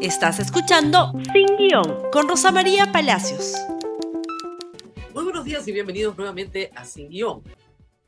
Estás 0.00 0.38
escuchando 0.38 1.12
Sin 1.32 1.56
Guión 1.56 2.08
con 2.12 2.28
Rosa 2.28 2.52
María 2.52 2.92
Palacios. 2.92 3.54
Muy 5.12 5.24
buenos 5.24 5.44
días 5.44 5.66
y 5.66 5.72
bienvenidos 5.72 6.16
nuevamente 6.16 6.70
a 6.76 6.84
Sin 6.84 7.08
Guión. 7.08 7.42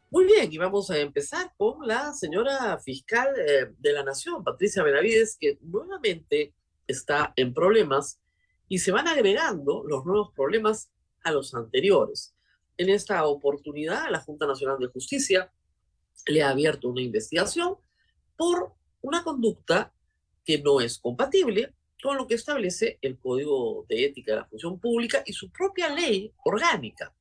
Muy 0.08 0.24
bien, 0.24 0.52
y 0.52 0.58
vamos 0.58 0.88
a 0.92 0.98
empezar 0.98 1.52
con 1.56 1.84
la 1.84 2.12
señora 2.12 2.78
fiscal 2.78 3.34
eh, 3.36 3.72
de 3.76 3.92
la 3.92 4.04
Nación, 4.04 4.44
Patricia 4.44 4.84
Benavides, 4.84 5.36
que 5.36 5.58
nuevamente 5.62 6.54
está 6.86 7.32
en 7.34 7.52
problemas 7.52 8.20
y 8.68 8.78
se 8.78 8.92
van 8.92 9.08
agregando 9.08 9.82
los 9.84 10.06
nuevos 10.06 10.30
problemas 10.32 10.92
a 11.24 11.32
los 11.32 11.52
anteriores. 11.54 12.36
En 12.76 12.88
esta 12.88 13.26
oportunidad, 13.26 14.08
la 14.10 14.20
Junta 14.20 14.46
Nacional 14.46 14.78
de 14.78 14.86
Justicia 14.86 15.52
le 16.26 16.44
ha 16.44 16.50
abierto 16.50 16.88
una 16.88 17.02
investigación 17.02 17.78
por 18.36 18.74
una 19.02 19.24
conducta 19.24 19.92
que 20.44 20.62
no 20.62 20.80
es 20.80 20.96
compatible 21.00 21.74
con 22.00 22.16
lo 22.16 22.26
que 22.26 22.34
establece 22.34 22.98
el 23.02 23.18
Código 23.18 23.84
de 23.88 24.04
Ética 24.06 24.32
de 24.32 24.38
la 24.38 24.46
Función 24.46 24.78
Pública 24.78 25.22
y 25.26 25.32
su 25.32 25.50
propia 25.50 25.88
ley 25.88 26.32
orgánica. 26.44 27.14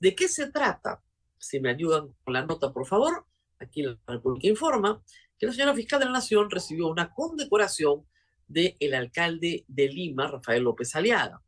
¿De 0.00 0.14
qué 0.14 0.28
se 0.28 0.50
trata? 0.50 1.02
Si 1.38 1.60
me 1.60 1.70
ayudan 1.70 2.14
con 2.24 2.34
la 2.34 2.44
nota, 2.44 2.72
por 2.72 2.86
favor. 2.86 3.26
Aquí 3.58 3.82
la 3.82 3.98
República 4.06 4.48
informa 4.48 5.02
que 5.38 5.46
la 5.46 5.52
señora 5.52 5.74
fiscal 5.74 6.00
de 6.00 6.06
la 6.06 6.12
Nación 6.12 6.50
recibió 6.50 6.88
una 6.88 7.12
condecoración 7.12 8.06
del 8.46 8.76
el 8.80 8.94
alcalde 8.94 9.64
de 9.66 9.88
Lima, 9.88 10.28
Rafael 10.28 10.62
López 10.62 10.94
Aliaga. 10.94 11.42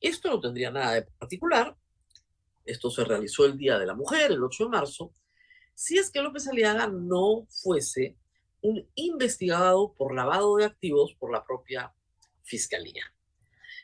Esto 0.00 0.30
no 0.30 0.40
tendría 0.40 0.70
nada 0.70 0.94
de 0.94 1.02
particular. 1.02 1.76
Esto 2.64 2.90
se 2.90 3.04
realizó 3.04 3.44
el 3.44 3.56
Día 3.56 3.78
de 3.78 3.86
la 3.86 3.94
Mujer, 3.94 4.32
el 4.32 4.42
8 4.42 4.64
de 4.64 4.70
marzo. 4.70 5.14
Si 5.74 5.98
es 5.98 6.10
que 6.10 6.22
López 6.22 6.46
Aliaga 6.48 6.86
no 6.86 7.46
fuese 7.48 8.16
un 8.62 8.86
investigado 8.94 9.94
por 9.94 10.14
lavado 10.14 10.56
de 10.56 10.64
activos 10.64 11.14
por 11.18 11.32
la 11.32 11.44
propia 11.44 11.92
fiscalía. 12.50 13.04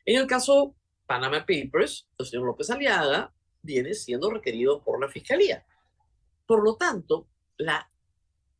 En 0.05 0.21
el 0.21 0.27
caso 0.27 0.75
Panama 1.07 1.47
Papers, 1.47 2.09
el 2.19 2.27
señor 2.27 2.47
López 2.47 2.69
Aliaga 2.71 3.33
viene 3.63 3.95
siendo 3.95 4.31
requerido 4.31 4.83
por 4.83 5.01
la 5.01 5.09
fiscalía. 5.09 5.65
Por 6.47 6.65
lo 6.65 6.77
tanto, 6.77 7.29
la 7.57 7.91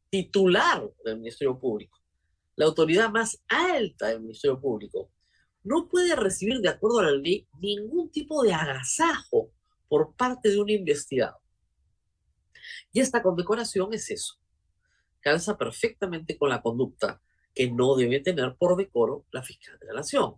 titular 0.09 0.89
del 1.05 1.19
Ministerio 1.19 1.59
Público, 1.59 1.99
la 2.55 2.67
autoridad 2.67 3.11
más 3.11 3.43
alta 3.49 4.09
del 4.09 4.21
Ministerio 4.21 4.61
Público, 4.61 5.11
no 5.65 5.89
puede 5.89 6.15
recibir, 6.15 6.61
de 6.61 6.69
acuerdo 6.69 7.01
a 7.01 7.05
la 7.05 7.13
ley, 7.13 7.47
ningún 7.61 8.11
tipo 8.11 8.43
de 8.43 8.55
agasajo 8.55 9.51
por 9.89 10.15
parte 10.15 10.51
de 10.51 10.61
un 10.61 10.71
investigado. 10.71 11.39
Y 12.93 13.01
esta 13.01 13.23
condecoración 13.23 13.93
es 13.93 14.11
eso 14.11 14.39
calza 15.27 15.59
perfectamente 15.59 16.39
con 16.39 16.51
la 16.51 16.63
conducta 16.63 17.21
que 17.57 17.71
no 17.71 17.97
debe 17.97 18.21
tener 18.21 18.55
por 18.57 18.77
decoro 18.77 19.25
la 19.33 19.43
fiscal 19.43 19.79
de 19.79 19.87
la 19.87 19.95
nación. 19.95 20.35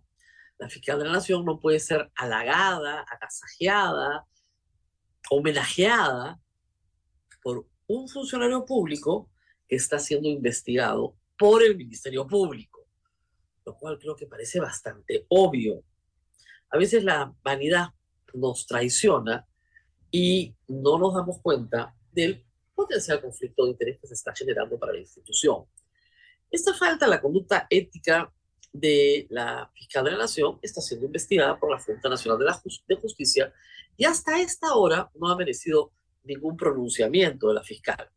La 0.57 0.69
fiscal 0.69 0.97
de 0.97 1.05
la 1.05 1.11
nación 1.11 1.43
no 1.43 1.59
puede 1.59 1.81
ser 1.81 2.09
halagada, 2.15 3.01
agasajeada, 3.01 4.25
homenajeada 5.29 6.39
por 7.43 7.67
un 7.87 8.07
funcionario 8.07 8.65
público 8.65 9.29
que 9.67 9.75
está 9.75 9.99
siendo 9.99 10.29
investigado 10.29 11.17
por 11.37 11.61
el 11.61 11.75
Ministerio 11.75 12.25
Público, 12.25 12.87
lo 13.65 13.75
cual 13.75 13.99
creo 13.99 14.15
que 14.15 14.25
parece 14.25 14.61
bastante 14.61 15.25
obvio. 15.27 15.83
A 16.69 16.77
veces 16.77 17.03
la 17.03 17.33
vanidad 17.43 17.89
nos 18.33 18.65
traiciona 18.65 19.45
y 20.09 20.55
no 20.69 20.97
nos 20.97 21.13
damos 21.15 21.41
cuenta 21.41 21.93
del 22.13 22.45
potencial 22.73 23.21
conflicto 23.21 23.65
de 23.65 23.71
interés 23.71 23.99
que 23.99 24.07
se 24.07 24.13
está 24.13 24.33
generando 24.33 24.79
para 24.79 24.93
la 24.93 24.99
institución. 24.99 25.65
Esta 26.51 26.73
falta 26.73 27.05
de 27.05 27.11
la 27.11 27.21
conducta 27.21 27.67
ética 27.69 28.31
de 28.71 29.27
la 29.29 29.69
fiscal 29.73 30.05
de 30.05 30.11
la 30.11 30.17
Nación 30.17 30.59
está 30.61 30.81
siendo 30.81 31.05
investigada 31.05 31.59
por 31.59 31.71
la 31.71 31.79
Junta 31.79 32.09
Nacional 32.09 32.39
de, 32.39 32.45
la 32.45 32.61
de 32.87 32.95
Justicia 32.95 33.53
y 33.97 34.05
hasta 34.05 34.39
esta 34.39 34.75
hora 34.75 35.09
no 35.15 35.29
ha 35.29 35.35
merecido 35.35 35.91
ningún 36.23 36.55
pronunciamiento 36.57 37.47
de 37.49 37.53
la 37.55 37.63
fiscal. 37.63 38.09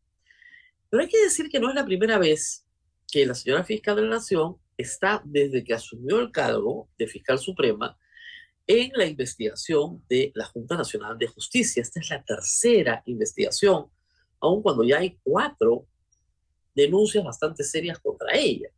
Pero 0.89 1.03
hay 1.03 1.09
que 1.09 1.23
decir 1.23 1.49
que 1.49 1.59
no 1.59 1.69
es 1.69 1.75
la 1.75 1.85
primera 1.85 2.17
vez 2.17 2.65
que 3.11 3.25
la 3.25 3.33
señora 3.33 3.63
fiscal 3.63 3.95
de 3.95 4.03
la 4.03 4.15
Nación 4.15 4.57
está, 4.77 5.21
desde 5.25 5.63
que 5.63 5.73
asumió 5.73 6.19
el 6.19 6.31
cargo 6.31 6.89
de 6.97 7.07
fiscal 7.07 7.39
suprema, 7.39 7.97
en 8.65 8.91
la 8.95 9.05
investigación 9.05 10.03
de 10.07 10.31
la 10.35 10.45
Junta 10.45 10.77
Nacional 10.77 11.17
de 11.17 11.27
Justicia. 11.27 11.81
Esta 11.81 11.99
es 11.99 12.09
la 12.09 12.23
tercera 12.23 13.03
investigación 13.05 13.91
aun 14.43 14.61
cuando 14.61 14.83
ya 14.83 14.99
hay 14.99 15.17
cuatro 15.23 15.87
denuncias 16.75 17.23
bastante 17.23 17.63
serias 17.63 17.99
contra 17.99 18.35
ella. 18.37 18.69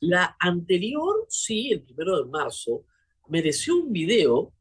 La 0.00 0.36
anterior, 0.38 1.26
sí, 1.28 1.72
el 1.72 1.82
primero 1.82 2.22
de 2.22 2.30
marzo, 2.30 2.84
mereció 3.28 3.76
un 3.76 3.92
video 3.92 4.52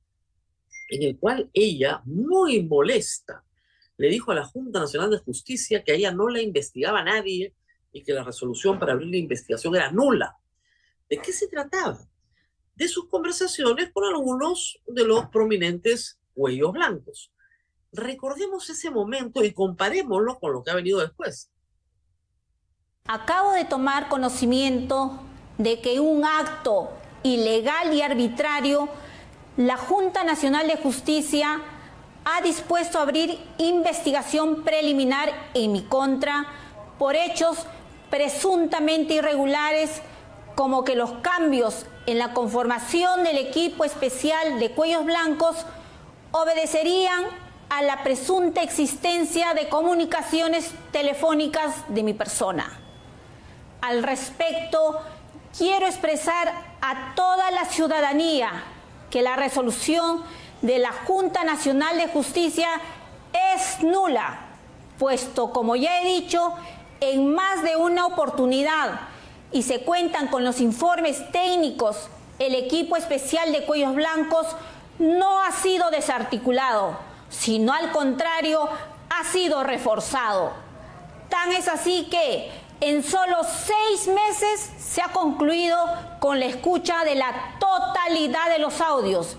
en 0.90 1.04
el 1.04 1.18
cual 1.18 1.50
ella, 1.54 2.02
muy 2.06 2.64
molesta, 2.64 3.44
le 3.98 4.10
dijo 4.10 4.32
a 4.32 4.36
la 4.36 4.46
Junta 4.46 4.80
Nacional 4.80 5.12
de 5.12 5.20
Justicia 5.20 5.84
que 5.84 5.94
a 5.94 5.96
ella 5.96 6.12
no 6.12 6.30
la 6.30 6.42
investigaba 6.42 7.04
nadie 7.04 7.56
y 7.92 8.04
que 8.04 8.14
la 8.14 8.24
resolución 8.24 8.78
para 8.78 8.94
abrir 8.94 9.10
la 9.10 9.18
investigación 9.18 9.76
era 9.76 9.92
nula. 9.92 10.38
¿De 11.10 11.18
qué 11.18 11.32
se 11.32 11.48
trataba? 11.48 12.00
De 12.76 12.88
sus 12.88 13.08
conversaciones 13.08 13.92
con 13.94 14.04
algunos 14.04 14.82
de 14.88 15.06
los 15.06 15.28
prominentes 15.28 16.20
cuellos 16.34 16.74
blancos 16.74 17.32
recordemos 17.96 18.70
ese 18.70 18.92
momento 18.92 19.44
y 19.44 19.54
comparémoslo 19.54 20.40
con 20.40 20.54
lo 20.54 20.64
que 20.64 20.72
ha 20.72 20.76
venido 20.76 21.00
después. 21.00 21.52
Acabo 23.08 23.52
de 23.52 23.66
tomar 23.66 24.08
conocimiento 24.08 25.20
de 25.60 25.80
que 25.80 26.00
un 26.00 26.26
acto 26.26 26.90
ilegal 27.22 27.94
y 27.94 28.02
arbitrario, 28.02 28.90
la 29.58 29.78
Junta 29.78 30.24
Nacional 30.24 30.66
de 30.68 30.78
Justicia 30.78 31.62
ha 32.26 32.42
dispuesto 32.42 32.98
a 32.98 33.04
abrir 33.04 33.38
investigación 33.60 34.64
preliminar 34.64 35.32
en 35.54 35.72
mi 35.72 35.84
contra 35.84 36.48
por 36.98 37.16
hechos 37.16 37.68
presuntamente 38.10 39.14
irregulares 39.14 40.02
como 40.56 40.84
que 40.84 40.96
los 40.96 41.12
cambios 41.22 41.86
en 42.08 42.18
la 42.18 42.34
conformación 42.34 43.24
del 43.24 43.38
equipo 43.38 43.86
especial 43.86 44.60
de 44.60 44.72
cuellos 44.72 45.06
blancos 45.06 45.58
obedecerían 46.32 47.24
a 47.70 47.84
la 47.84 48.02
presunta 48.02 48.64
existencia 48.64 49.54
de 49.54 49.70
comunicaciones 49.70 50.72
telefónicas 50.92 51.84
de 51.90 52.02
mi 52.02 52.16
persona. 52.16 52.82
Al 53.82 54.04
respecto, 54.04 55.02
quiero 55.58 55.86
expresar 55.86 56.52
a 56.82 57.14
toda 57.16 57.52
la 57.52 57.66
ciudadanía 57.66 58.52
que 59.10 59.22
la 59.22 59.36
resolución 59.36 60.24
de 60.62 60.80
la 60.80 60.92
Junta 60.92 61.44
Nacional 61.44 61.98
de 61.98 62.08
Justicia 62.08 62.68
es 63.54 63.84
nula, 63.84 64.40
puesto, 64.98 65.52
como 65.52 65.76
ya 65.76 66.02
he 66.02 66.06
dicho, 66.06 66.54
en 67.02 67.34
más 67.34 67.64
de 67.64 67.76
una 67.76 68.06
oportunidad 68.06 69.02
y 69.52 69.64
se 69.64 69.82
cuentan 69.82 70.28
con 70.28 70.44
los 70.44 70.60
informes 70.60 71.32
técnicos, 71.32 72.10
el 72.40 72.56
equipo 72.56 72.98
especial 72.98 73.52
de 73.52 73.66
cuellos 73.66 73.96
blancos 73.96 74.48
no 75.00 75.42
ha 75.42 75.52
sido 75.52 75.92
desarticulado 75.92 76.98
sino 77.30 77.74
al 77.74 77.92
contrario, 77.92 78.68
ha 79.10 79.24
sido 79.26 79.64
reforzado. 79.64 80.54
Tan 81.30 81.52
es 81.52 81.68
así 81.68 82.08
que 82.10 82.52
en 82.82 83.04
solo 83.04 83.38
seis 83.44 84.08
meses 84.08 84.72
se 84.78 85.02
ha 85.02 85.08
concluido 85.08 85.78
con 86.20 86.40
la 86.40 86.46
escucha 86.46 87.04
de 87.04 87.16
la 87.16 87.58
totalidad 87.60 88.50
de 88.50 88.60
los 88.60 88.82
audios. 88.82 89.38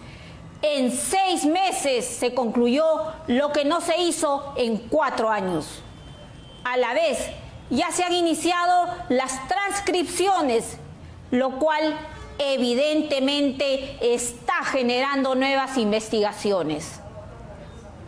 En 0.62 0.90
seis 0.90 1.44
meses 1.44 2.06
se 2.06 2.34
concluyó 2.34 2.84
lo 3.26 3.52
que 3.52 3.64
no 3.64 3.80
se 3.80 3.98
hizo 4.00 4.54
en 4.56 4.78
cuatro 4.78 5.30
años. 5.30 5.82
A 6.64 6.76
la 6.76 6.94
vez, 6.94 7.18
ya 7.70 7.90
se 7.92 8.04
han 8.04 8.12
iniciado 8.12 8.88
las 9.08 9.46
transcripciones, 9.48 10.78
lo 11.30 11.58
cual 11.58 11.96
evidentemente 12.38 13.98
está 14.14 14.64
generando 14.64 15.34
nuevas 15.34 15.76
investigaciones. 15.76 17.00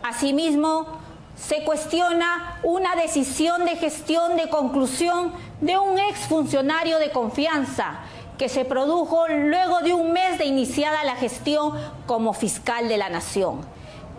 Asimismo, 0.03 0.98
se 1.39 1.63
cuestiona 1.63 2.59
una 2.63 2.95
decisión 2.95 3.65
de 3.65 3.75
gestión 3.75 4.35
de 4.35 4.49
conclusión 4.49 5.33
de 5.61 5.77
un 5.77 5.97
exfuncionario 5.97 6.99
de 6.99 7.11
confianza 7.11 7.99
que 8.37 8.49
se 8.49 8.65
produjo 8.65 9.27
luego 9.27 9.79
de 9.79 9.93
un 9.93 10.11
mes 10.11 10.37
de 10.37 10.45
iniciada 10.45 11.03
la 11.03 11.15
gestión 11.15 11.73
como 12.07 12.33
fiscal 12.33 12.87
de 12.87 12.97
la 12.97 13.09
nación. 13.09 13.61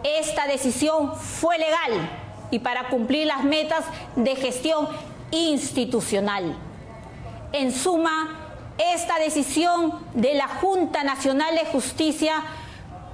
Esta 0.02 0.46
decisión 0.46 1.14
fue 1.14 1.58
legal 1.58 2.10
y 2.50 2.58
para 2.58 2.88
cumplir 2.88 3.26
las 3.26 3.44
metas 3.44 3.84
de 4.16 4.34
gestión 4.36 4.88
institucional. 5.30 6.56
En 7.52 7.72
suma, 7.72 8.38
esta 8.78 9.18
decisión 9.18 10.00
de 10.14 10.34
la 10.34 10.48
Junta 10.48 11.04
Nacional 11.04 11.54
de 11.54 11.66
Justicia 11.66 12.42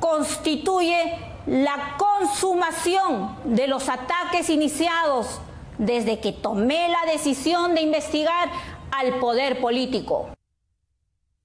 constituye 0.01 1.36
la 1.47 1.97
consumación 1.97 3.55
de 3.55 3.69
los 3.69 3.89
ataques 3.89 4.51
iniciados 4.51 5.41
desde 5.79 6.21
que 6.21 6.33
tomé 6.33 6.89
la 6.89 7.11
decisión 7.11 7.75
de 7.75 7.83
investigar 7.83 8.51
al 8.91 9.21
poder 9.21 9.61
político. 9.61 10.35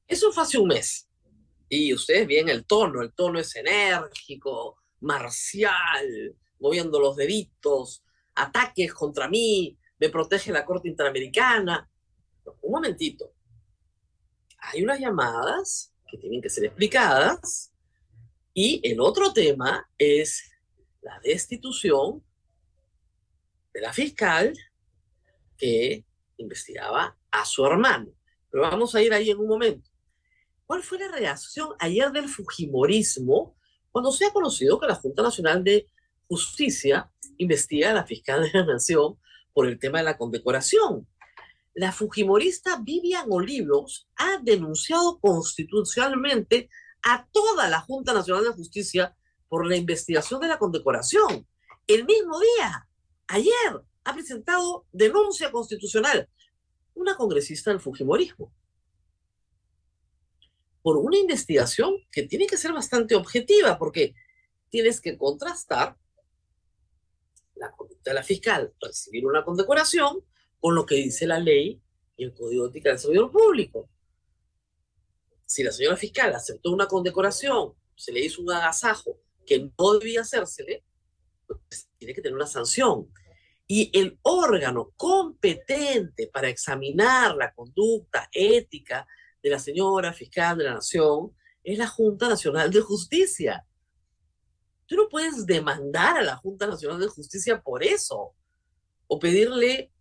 Eso 0.07 0.31
fue 0.31 0.44
hace 0.44 0.57
un 0.57 0.69
mes. 0.69 1.07
Y 1.69 1.94
ustedes 1.94 2.27
ven 2.27 2.50
el 2.50 2.65
tono, 2.65 3.01
el 3.01 3.13
tono 3.13 3.39
es 3.39 3.56
enérgico, 3.56 4.77
marcial, 5.01 6.36
moviendo 6.59 7.00
los 7.00 7.15
deditos, 7.15 8.03
ataques 8.36 8.94
contra 8.94 9.30
mí, 9.30 9.77
me 10.00 10.09
protege 10.09 10.51
la 10.51 10.65
Corte 10.65 10.89
Interamericana. 10.89 11.89
un 12.62 12.71
momentito. 12.71 13.33
Hay 14.57 14.83
unas 14.83 15.00
llamadas 15.00 15.94
que 16.09 16.18
tienen 16.18 16.42
que 16.42 16.50
ser 16.50 16.65
explicadas 16.65 17.71
y 18.53 18.81
el 18.83 19.00
otro 19.00 19.33
tema 19.33 19.89
es 19.98 20.51
la 21.01 21.19
destitución 21.24 22.24
de 23.74 23.81
la 23.81 23.94
fiscal 23.94 24.53
que 25.57 26.06
investigaba 26.38 27.18
a 27.31 27.45
su 27.45 27.65
hermano. 27.65 28.12
Pero 28.50 28.63
vamos 28.63 28.94
a 28.94 29.01
ir 29.01 29.13
ahí 29.13 29.30
en 29.30 29.39
un 29.39 29.48
momento. 29.48 29.89
¿Cuál 30.65 30.83
fue 30.83 31.00
la 31.00 31.09
reacción 31.09 31.69
ayer 31.80 32.12
del 32.12 32.27
Fujimorismo 32.27 33.56
cuando 33.92 34.12
se 34.12 34.25
ha 34.25 34.33
conocido 34.33 34.80
que 34.80 34.88
la 34.88 34.95
Junta 34.95 35.24
Nacional 35.24 35.63
de 35.63 35.88
Justicia 36.27 37.12
investiga 37.38 37.92
a 37.92 37.94
la 37.94 38.06
fiscal 38.06 38.44
de 38.44 38.51
la 38.53 38.65
Nación 38.65 39.18
por 39.53 39.68
el 39.68 39.80
tema 39.80 40.00
de 40.00 40.06
la 40.06 40.18
condecoración? 40.18 41.07
La 41.74 41.94
Fujimorista 41.94 42.80
Vivian 42.81 43.27
Olivos 43.30 44.09
ha 44.18 44.39
denunciado 44.42 45.19
constitucionalmente 45.19 46.69
a 47.03 47.27
toda 47.31 47.69
la 47.69 47.81
Junta 47.81 48.13
Nacional 48.13 48.44
de 48.44 48.51
Justicia 48.51 49.15
por 49.48 49.68
la 49.68 49.75
investigación 49.75 50.39
de 50.39 50.48
la 50.48 50.57
condecoración. 50.57 51.48
El 51.88 52.06
mismo 52.06 52.39
día, 52.39 52.88
ayer, 53.27 53.81
ha 54.03 54.13
presentado 54.13 54.86
denuncia 54.92 55.51
constitucional 55.51 56.30
una 56.94 57.15
congresista 57.15 57.71
del 57.71 57.80
Fujimorismo 57.80 58.53
por 60.81 60.98
una 60.98 61.18
investigación 61.18 61.95
que 62.12 62.24
tiene 62.24 62.48
que 62.48 62.57
ser 62.57 62.74
bastante 62.74 63.15
objetiva, 63.15 63.77
porque 63.77 64.15
tienes 64.69 65.00
que 65.00 65.18
contrastar 65.18 65.95
la 67.56 67.71
conducta 67.71 68.12
de 68.12 68.15
la 68.15 68.24
fiscal, 68.24 68.74
recibir 68.81 69.25
una 69.25 69.45
condecoración, 69.45 70.25
con 70.59 70.75
lo 70.75 70.86
que 70.86 70.95
dice 70.95 71.27
la 71.27 71.39
ley 71.39 71.81
y 72.18 72.24
el 72.24 72.33
Código 72.33 72.63
de 72.63 72.69
Ética 72.69 72.89
del 72.89 73.00
Servidor 73.00 73.31
Público. 73.31 73.89
Si 75.51 75.63
la 75.63 75.74
señora 75.74 75.98
fiscal 75.98 76.33
aceptó 76.33 76.71
una 76.71 76.88
condecoración, 76.88 77.74
se 77.94 78.13
le 78.13 78.21
hizo 78.21 78.42
un 78.42 78.53
agasajo 78.53 79.19
que 79.45 79.69
no 79.77 79.94
debía 80.00 80.21
hacérsele, 80.21 80.86
pues 81.45 81.89
tiene 81.98 82.13
que 82.13 82.21
tener 82.21 82.38
una 82.38 82.48
sanción. 82.48 83.12
Y 83.68 83.92
el 83.94 84.18
órgano 84.21 84.94
competente 84.95 86.27
para 86.27 86.48
examinar 86.48 87.36
la 87.36 87.53
conducta 87.53 88.30
ética 88.31 89.06
de 89.44 89.50
la 89.50 89.59
señora 89.59 90.13
fiscal 90.13 90.57
de 90.57 90.63
la 90.63 90.75
Nación 90.75 91.36
es 91.65 91.77
la 91.77 91.88
Junta 91.88 92.30
Nacional 92.30 92.71
de 92.71 92.80
Justicia. 92.80 93.68
Tú 94.86 94.95
no 94.95 95.09
puedes 95.09 95.45
demandar 95.45 96.18
a 96.18 96.24
la 96.24 96.38
Junta 96.38 96.65
Nacional 96.65 97.01
de 97.01 97.09
Justicia 97.09 97.62
por 97.62 97.83
eso 97.83 98.36
o 99.06 99.19
pedirle 99.19 99.92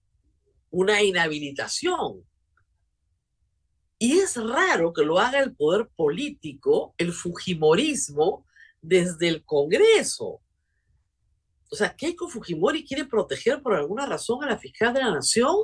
una 0.70 1.02
inhabilitación. 1.02 2.24
Y 4.02 4.18
es 4.18 4.34
raro 4.42 4.94
que 4.94 5.04
lo 5.04 5.18
haga 5.18 5.40
el 5.40 5.54
poder 5.54 5.90
político, 5.94 6.94
el 6.96 7.12
Fujimorismo, 7.12 8.46
desde 8.80 9.28
el 9.28 9.44
Congreso. 9.44 10.40
O 11.70 11.76
sea, 11.76 11.94
Keiko 11.94 12.26
Fujimori 12.26 12.82
quiere 12.86 13.04
proteger 13.04 13.60
por 13.60 13.74
alguna 13.74 14.06
razón 14.06 14.42
a 14.42 14.46
la 14.46 14.56
fiscal 14.56 14.94
de 14.94 15.00
la 15.00 15.10
Nación 15.10 15.54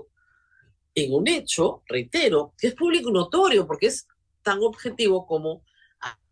en 0.94 1.14
un 1.14 1.26
hecho, 1.28 1.82
reitero, 1.86 2.52
que 2.58 2.66
es 2.66 2.74
público 2.74 3.10
notorio, 3.10 3.66
porque 3.66 3.86
es 3.86 4.06
tan 4.42 4.62
objetivo 4.62 5.26
como 5.26 5.64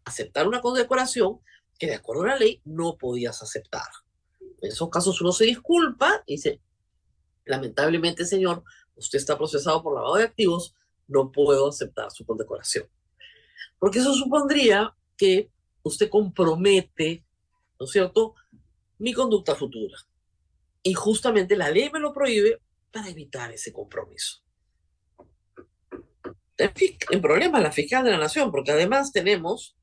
aceptar 0.04 0.46
una 0.46 0.60
condecoración 0.60 1.40
que 1.78 1.86
de 1.86 1.94
acuerdo 1.94 2.24
a 2.24 2.26
la 2.26 2.36
ley 2.36 2.60
no 2.66 2.98
podías 2.98 3.42
aceptar. 3.42 3.88
En 4.60 4.70
esos 4.70 4.90
casos 4.90 5.22
uno 5.22 5.32
se 5.32 5.46
disculpa 5.46 6.22
y 6.26 6.34
dice, 6.34 6.60
lamentablemente 7.46 8.26
señor, 8.26 8.62
usted 8.94 9.18
está 9.18 9.38
procesado 9.38 9.82
por 9.82 9.94
lavado 9.94 10.16
de 10.16 10.24
activos, 10.24 10.74
no 11.08 11.30
puedo 11.30 11.68
aceptar 11.68 12.10
su 12.10 12.24
condecoración. 12.24 12.88
Porque 13.78 13.98
eso 13.98 14.14
supondría 14.14 14.94
que 15.16 15.50
usted 15.82 16.08
compromete, 16.08 17.24
¿no 17.78 17.86
es 17.86 17.92
cierto?, 17.92 18.34
mi 18.98 19.12
conducta 19.12 19.54
futura. 19.54 19.98
Y 20.82 20.94
justamente 20.94 21.56
la 21.56 21.70
ley 21.70 21.90
me 21.90 22.00
lo 22.00 22.12
prohíbe 22.12 22.60
para 22.90 23.08
evitar 23.08 23.52
ese 23.52 23.72
compromiso 23.72 24.44
en 26.56 27.20
problemas 27.20 27.62
la 27.62 27.72
fiscal 27.72 28.04
de 28.04 28.10
la 28.10 28.18
Nación, 28.18 28.50
porque 28.50 28.72
además 28.72 29.12
tenemos 29.12 29.76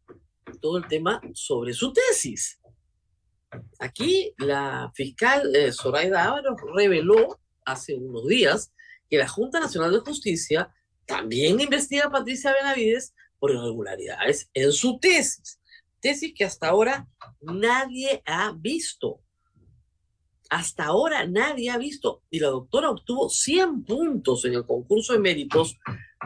todo 0.62 0.78
el 0.78 0.88
tema 0.88 1.22
sobre 1.34 1.74
su 1.74 1.92
tesis. 1.94 2.60
Aquí 3.80 4.34
la 4.38 4.92
fiscal 4.94 5.54
eh, 5.56 5.72
Zoraida 5.72 6.26
Ábalos 6.26 6.56
reveló 6.74 7.40
hace 7.66 7.96
unos 7.96 8.28
días 8.28 8.74
que 9.10 9.18
la 9.18 9.28
Junta 9.28 9.60
Nacional 9.60 9.92
de 9.92 10.00
Justicia 10.00 10.74
también 11.06 11.60
investiga 11.60 12.10
Patricia 12.10 12.54
Benavides 12.54 13.14
por 13.40 13.52
irregularidades 13.52 14.50
en 14.54 14.72
su 14.72 15.00
tesis. 15.00 15.60
Tesis 16.00 16.34
que 16.36 16.46
hasta 16.46 16.70
ahora 16.70 17.08
nadie 17.42 18.22
ha 18.26 18.54
visto. 18.58 19.22
Hasta 20.50 20.86
ahora 20.86 21.26
nadie 21.28 21.70
ha 21.70 21.78
visto. 21.78 22.24
Y 22.30 22.40
la 22.40 22.50
doctora 22.50 22.90
obtuvo 22.90 23.30
100 23.30 23.84
puntos 23.84 24.46
en 24.46 24.54
el 24.54 24.66
concurso 24.66 25.14
de 25.14 25.20
méritos 25.20 25.78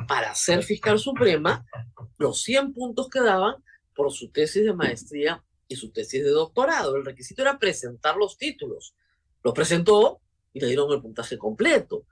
para 0.07 0.33
ser 0.35 0.63
fiscal 0.63 0.99
suprema 0.99 1.65
los 2.17 2.41
100 2.43 2.73
puntos 2.73 3.09
que 3.09 3.21
daban 3.21 3.55
por 3.95 4.11
su 4.11 4.29
tesis 4.29 4.63
de 4.63 4.73
maestría 4.73 5.43
y 5.67 5.75
su 5.75 5.91
tesis 5.91 6.23
de 6.23 6.29
doctorado. 6.29 6.95
El 6.95 7.05
requisito 7.05 7.41
era 7.41 7.57
presentar 7.59 8.17
los 8.17 8.37
títulos. 8.37 8.95
Los 9.43 9.53
presentó 9.53 10.21
y 10.53 10.59
le 10.59 10.67
dieron 10.67 10.91
el 10.91 11.01
puntaje 11.01 11.37
completo. 11.37 12.05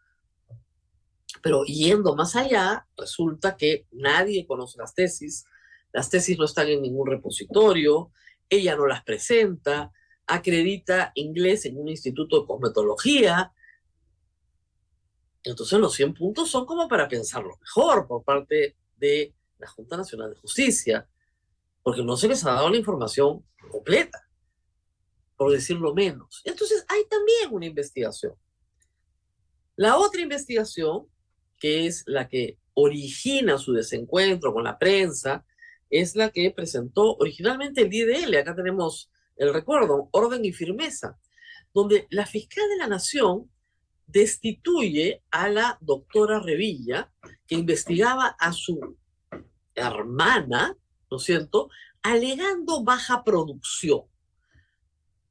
Pero 1.41 1.63
yendo 1.65 2.15
más 2.15 2.35
allá, 2.35 2.87
resulta 2.95 3.57
que 3.57 3.87
nadie 3.91 4.45
conoce 4.45 4.77
las 4.77 4.93
tesis, 4.93 5.45
las 5.91 6.09
tesis 6.09 6.37
no 6.37 6.45
están 6.45 6.67
en 6.69 6.81
ningún 6.81 7.07
repositorio, 7.07 8.11
ella 8.49 8.75
no 8.75 8.87
las 8.87 9.03
presenta, 9.03 9.91
acredita 10.25 11.11
inglés 11.15 11.65
en 11.65 11.77
un 11.77 11.89
instituto 11.89 12.41
de 12.41 12.47
cosmetología, 12.47 13.51
entonces 15.43 15.79
los 15.79 15.93
100 15.93 16.13
puntos 16.13 16.49
son 16.49 16.65
como 16.65 16.87
para 16.87 17.07
pensarlo 17.07 17.57
mejor 17.59 18.07
por 18.07 18.23
parte 18.23 18.77
de 18.95 19.33
la 19.59 19.67
Junta 19.67 19.97
Nacional 19.97 20.33
de 20.33 20.39
Justicia, 20.39 21.07
porque 21.81 22.03
no 22.03 22.15
se 22.15 22.29
les 22.29 22.45
ha 22.45 22.53
dado 22.53 22.69
la 22.69 22.77
información 22.77 23.45
completa, 23.69 24.29
por 25.35 25.51
decirlo 25.51 25.93
menos. 25.93 26.41
Entonces 26.45 26.85
hay 26.87 27.05
también 27.09 27.49
una 27.51 27.65
investigación. 27.65 28.33
La 29.75 29.97
otra 29.97 30.21
investigación, 30.21 31.07
que 31.63 31.87
es 31.87 32.03
la 32.07 32.27
que 32.27 32.57
origina 32.73 33.57
su 33.57 33.71
desencuentro 33.71 34.53
con 34.53 34.65
la 34.65 34.77
prensa, 34.77 35.45
es 35.89 36.13
la 36.13 36.29
que 36.29 36.51
presentó 36.51 37.15
originalmente 37.15 37.83
el 37.83 37.93
IDL. 37.93 38.35
Acá 38.35 38.53
tenemos 38.53 39.09
el 39.37 39.53
recuerdo, 39.53 40.09
orden 40.11 40.43
y 40.43 40.51
firmeza, 40.51 41.17
donde 41.73 42.05
la 42.09 42.25
fiscal 42.25 42.65
de 42.67 42.75
la 42.75 42.87
Nación 42.87 43.49
destituye 44.07 45.23
a 45.31 45.47
la 45.47 45.77
doctora 45.79 46.41
Revilla, 46.41 47.13
que 47.47 47.55
investigaba 47.55 48.35
a 48.37 48.51
su 48.51 48.97
hermana, 49.73 50.77
¿no 51.09 51.15
es 51.15 51.23
cierto?, 51.23 51.69
alegando 52.01 52.83
baja 52.83 53.23
producción. 53.23 54.01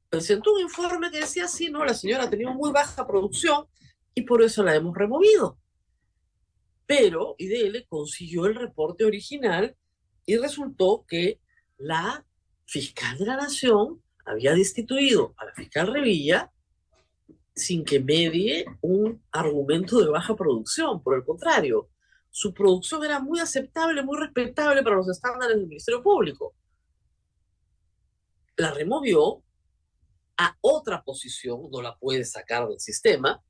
Presentó 0.09 0.55
un 0.55 0.61
informe 0.61 1.11
que 1.11 1.19
decía, 1.19 1.47
sí, 1.47 1.69
no, 1.69 1.85
la 1.85 1.93
señora 1.93 2.27
tenía 2.27 2.49
muy 2.49 2.71
baja 2.71 3.05
producción 3.05 3.67
y 4.15 4.23
por 4.23 4.41
eso 4.41 4.63
la 4.63 4.73
hemos 4.73 4.97
removido. 4.97 5.59
Pero 6.85 7.35
IDL 7.37 7.85
consiguió 7.87 8.45
el 8.45 8.55
reporte 8.55 9.05
original 9.05 9.75
y 10.25 10.37
resultó 10.37 11.05
que 11.07 11.39
la 11.77 12.25
fiscal 12.65 13.17
de 13.17 13.25
la 13.25 13.37
Nación 13.37 14.01
había 14.25 14.53
destituido 14.53 15.33
a 15.37 15.45
la 15.45 15.53
fiscal 15.53 15.93
Revilla 15.93 16.51
sin 17.55 17.83
que 17.85 17.99
medie 17.99 18.65
un 18.81 19.21
argumento 19.31 19.99
de 19.99 20.09
baja 20.09 20.35
producción. 20.35 21.03
Por 21.03 21.15
el 21.15 21.23
contrario, 21.23 21.89
su 22.31 22.53
producción 22.53 23.03
era 23.05 23.19
muy 23.19 23.39
aceptable, 23.39 24.01
muy 24.01 24.17
respetable 24.17 24.81
para 24.81 24.95
los 24.95 25.09
estándares 25.09 25.55
del 25.55 25.67
Ministerio 25.67 26.01
Público. 26.01 26.55
La 28.57 28.71
removió 28.71 29.43
a 30.37 30.57
otra 30.61 31.03
posición, 31.03 31.69
no 31.71 31.81
la 31.81 31.95
puede 31.97 32.25
sacar 32.25 32.67
del 32.67 32.79
sistema, 32.79 33.43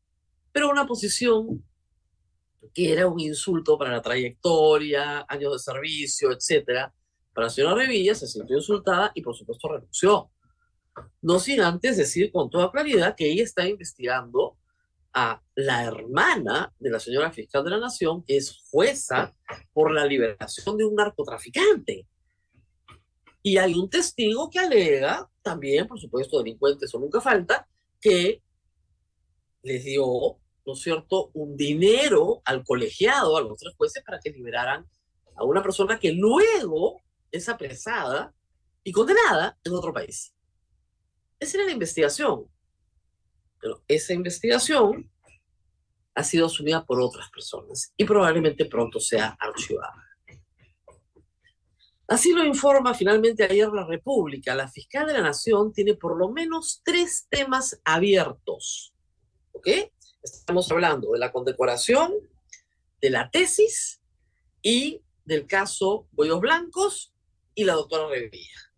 pero 0.51 0.69
una 0.69 0.85
posición 0.85 1.65
que 2.73 2.91
era 2.91 3.07
un 3.07 3.19
insulto 3.19 3.77
para 3.77 3.91
la 3.91 4.01
trayectoria, 4.01 5.25
años 5.27 5.53
de 5.53 5.59
servicio, 5.59 6.31
etcétera. 6.31 6.93
Para 7.33 7.47
la 7.47 7.49
señora 7.49 7.75
Revilla 7.75 8.13
se 8.13 8.27
sintió 8.27 8.57
insultada 8.57 9.11
y 9.15 9.21
por 9.21 9.35
supuesto 9.35 9.67
renunció. 9.67 10.29
No 11.21 11.39
sin 11.39 11.61
antes 11.61 11.97
decir 11.97 12.31
con 12.31 12.49
toda 12.49 12.71
claridad 12.71 13.15
que 13.15 13.31
ella 13.31 13.43
está 13.43 13.67
investigando 13.67 14.57
a 15.13 15.41
la 15.55 15.83
hermana 15.83 16.73
de 16.79 16.89
la 16.89 16.99
señora 16.99 17.31
fiscal 17.31 17.63
de 17.63 17.69
la 17.71 17.79
Nación, 17.79 18.23
que 18.23 18.37
es 18.37 18.63
jueza 18.69 19.35
por 19.71 19.91
la 19.91 20.05
liberación 20.05 20.75
de 20.75 20.85
un 20.85 20.95
narcotraficante. 20.95 22.07
Y 23.43 23.57
hay 23.57 23.73
un 23.75 23.89
testigo 23.89 24.49
que 24.49 24.59
alega, 24.59 25.29
también, 25.41 25.87
por 25.87 25.99
supuesto, 25.99 26.39
delincuentes 26.39 26.89
eso 26.89 26.99
nunca 26.99 27.21
falta, 27.21 27.67
que 28.01 28.41
les 29.61 29.83
dio, 29.83 30.39
¿no 30.65 30.73
es 30.73 30.81
cierto?, 30.81 31.29
un 31.33 31.57
dinero 31.57 32.41
al 32.45 32.63
colegiado, 32.63 33.37
a 33.37 33.41
los 33.41 33.57
tres 33.57 33.75
jueces, 33.75 34.03
para 34.03 34.19
que 34.19 34.31
liberaran 34.31 34.85
a 35.35 35.43
una 35.43 35.61
persona 35.61 35.99
que 35.99 36.11
luego 36.11 37.01
es 37.31 37.49
apresada 37.49 38.33
y 38.83 38.91
condenada 38.91 39.57
en 39.63 39.73
otro 39.73 39.93
país. 39.93 40.33
Esa 41.39 41.57
era 41.57 41.65
la 41.65 41.73
investigación. 41.73 42.47
Pero 43.59 43.81
esa 43.87 44.13
investigación 44.13 45.09
ha 46.15 46.23
sido 46.23 46.45
asumida 46.45 46.85
por 46.85 47.01
otras 47.01 47.29
personas 47.29 47.93
y 47.97 48.05
probablemente 48.05 48.65
pronto 48.65 48.99
sea 48.99 49.35
archivada. 49.39 50.03
Así 52.07 52.33
lo 52.33 52.43
informa 52.43 52.93
finalmente 52.93 53.43
ayer 53.43 53.69
la 53.69 53.85
República. 53.85 54.53
La 54.53 54.67
fiscal 54.67 55.07
de 55.07 55.13
la 55.13 55.21
Nación 55.21 55.71
tiene 55.71 55.95
por 55.95 56.17
lo 56.17 56.29
menos 56.29 56.81
tres 56.83 57.27
temas 57.29 57.79
abiertos. 57.83 58.93
¿Ok? 59.53 59.67
Estamos 60.23 60.71
hablando 60.71 61.11
de 61.11 61.19
la 61.19 61.33
condecoración, 61.33 62.13
de 63.01 63.09
la 63.09 63.29
tesis 63.29 64.01
y 64.61 65.01
del 65.25 65.45
caso 65.45 66.07
Bollos 66.11 66.39
Blancos 66.39 67.13
y 67.53 67.65
la 67.65 67.73
doctora 67.73 68.07
Revilla. 68.07 68.73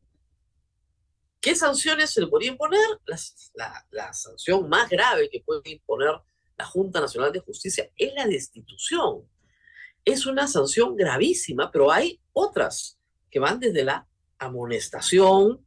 ¿Qué 1.39 1.55
sanciones 1.55 2.09
se 2.09 2.21
le 2.21 2.27
podría 2.27 2.49
imponer? 2.49 2.81
La, 3.53 3.85
la, 3.91 4.13
sanción 4.13 4.67
más 4.67 4.89
grave 4.89 5.29
que 5.29 5.41
puede 5.41 5.69
imponer 5.69 6.15
la 6.57 6.65
Junta 6.65 6.99
Nacional 6.99 7.31
de 7.31 7.41
Justicia 7.41 7.91
es 7.95 8.13
la 8.15 8.25
destitución. 8.25 9.29
Es 10.03 10.25
una 10.25 10.47
sanción 10.47 10.95
gravísima, 10.95 11.71
pero 11.71 11.91
hay 11.91 12.19
otras 12.33 12.97
que 13.29 13.37
van 13.37 13.59
desde 13.59 13.83
la 13.83 14.07
amonestación, 14.39 15.63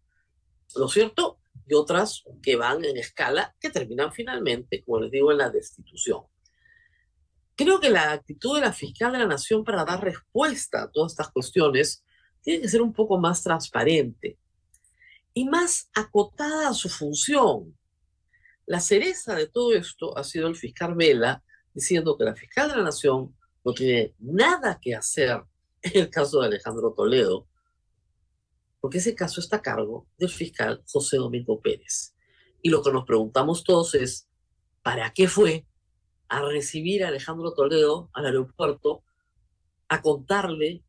¿no 0.75 0.87
es 0.87 0.93
cierto? 0.93 1.39
Y 1.69 1.75
otras 1.75 2.25
que 2.43 2.57
van 2.57 2.85
en 2.85 2.97
escala 2.97 3.55
que 3.61 3.71
terminan 3.71 4.13
finalmente, 4.13 4.83
como 4.85 5.01
les 5.01 5.11
digo, 5.11 5.31
en 5.31 5.39
la 5.39 5.51
destitución. 5.51 6.23
Creo 7.55 7.81
que 7.81 7.91
la 7.91 8.13
actitud 8.13 8.55
de 8.55 8.63
la 8.63 8.73
fiscal 8.73 9.13
de 9.13 9.19
la 9.19 9.27
Nación 9.27 9.65
para 9.65 9.85
dar 9.85 10.03
respuesta 10.03 10.83
a 10.83 10.91
todas 10.91 11.13
estas 11.13 11.31
cuestiones 11.31 12.05
tiene 12.41 12.63
que 12.63 12.69
ser 12.69 12.81
un 12.81 12.93
poco 12.93 13.19
más 13.19 13.43
transparente 13.43 14.39
y 15.35 15.45
más 15.45 15.91
acotada 15.95 16.69
a 16.69 16.75
su 16.75 16.89
función. 16.89 17.77
La 18.67 18.81
cereza 18.81 19.35
de 19.35 19.49
todo 19.49 19.75
esto 19.75 20.17
ha 20.17 20.25
sido 20.25 20.47
el 20.47 20.57
fiscal 20.57 20.95
Vela 20.95 21.43
diciendo 21.75 22.17
que 22.17 22.25
la 22.25 22.35
fiscal 22.35 22.71
de 22.71 22.77
la 22.77 22.85
Nación 22.85 23.37
no 23.65 23.73
tiene 23.73 24.15
nada 24.19 24.79
que 24.81 24.95
hacer 24.95 25.43
en 25.83 26.03
el 26.03 26.11
caso 26.11 26.41
de 26.41 26.47
Alejandro 26.47 26.93
Toledo, 26.97 27.47
porque 28.89 29.01
ese 29.01 29.15
caso 29.15 29.43
está 29.43 29.57
a 29.57 29.61
cargo 29.61 30.09
del 30.17 30.31
fiscal 30.31 30.83
José 30.91 31.19
Domingo 31.19 31.61
Pérez. 31.61 32.15
Y 32.63 32.71
lo 32.71 32.83
que 32.83 32.91
nos 32.91 33.05
preguntamos 33.05 33.63
todos 33.63 33.95
es, 33.95 34.31
¿para 34.83 35.13
qué 35.13 35.29
fue 35.29 35.67
a 36.27 36.41
recibir 36.41 37.05
a 37.05 37.09
Alejandro 37.09 37.53
Toledo 37.53 38.09
al 38.15 38.25
aeropuerto 38.25 39.05
a 39.89 40.01
contarle 40.01 40.83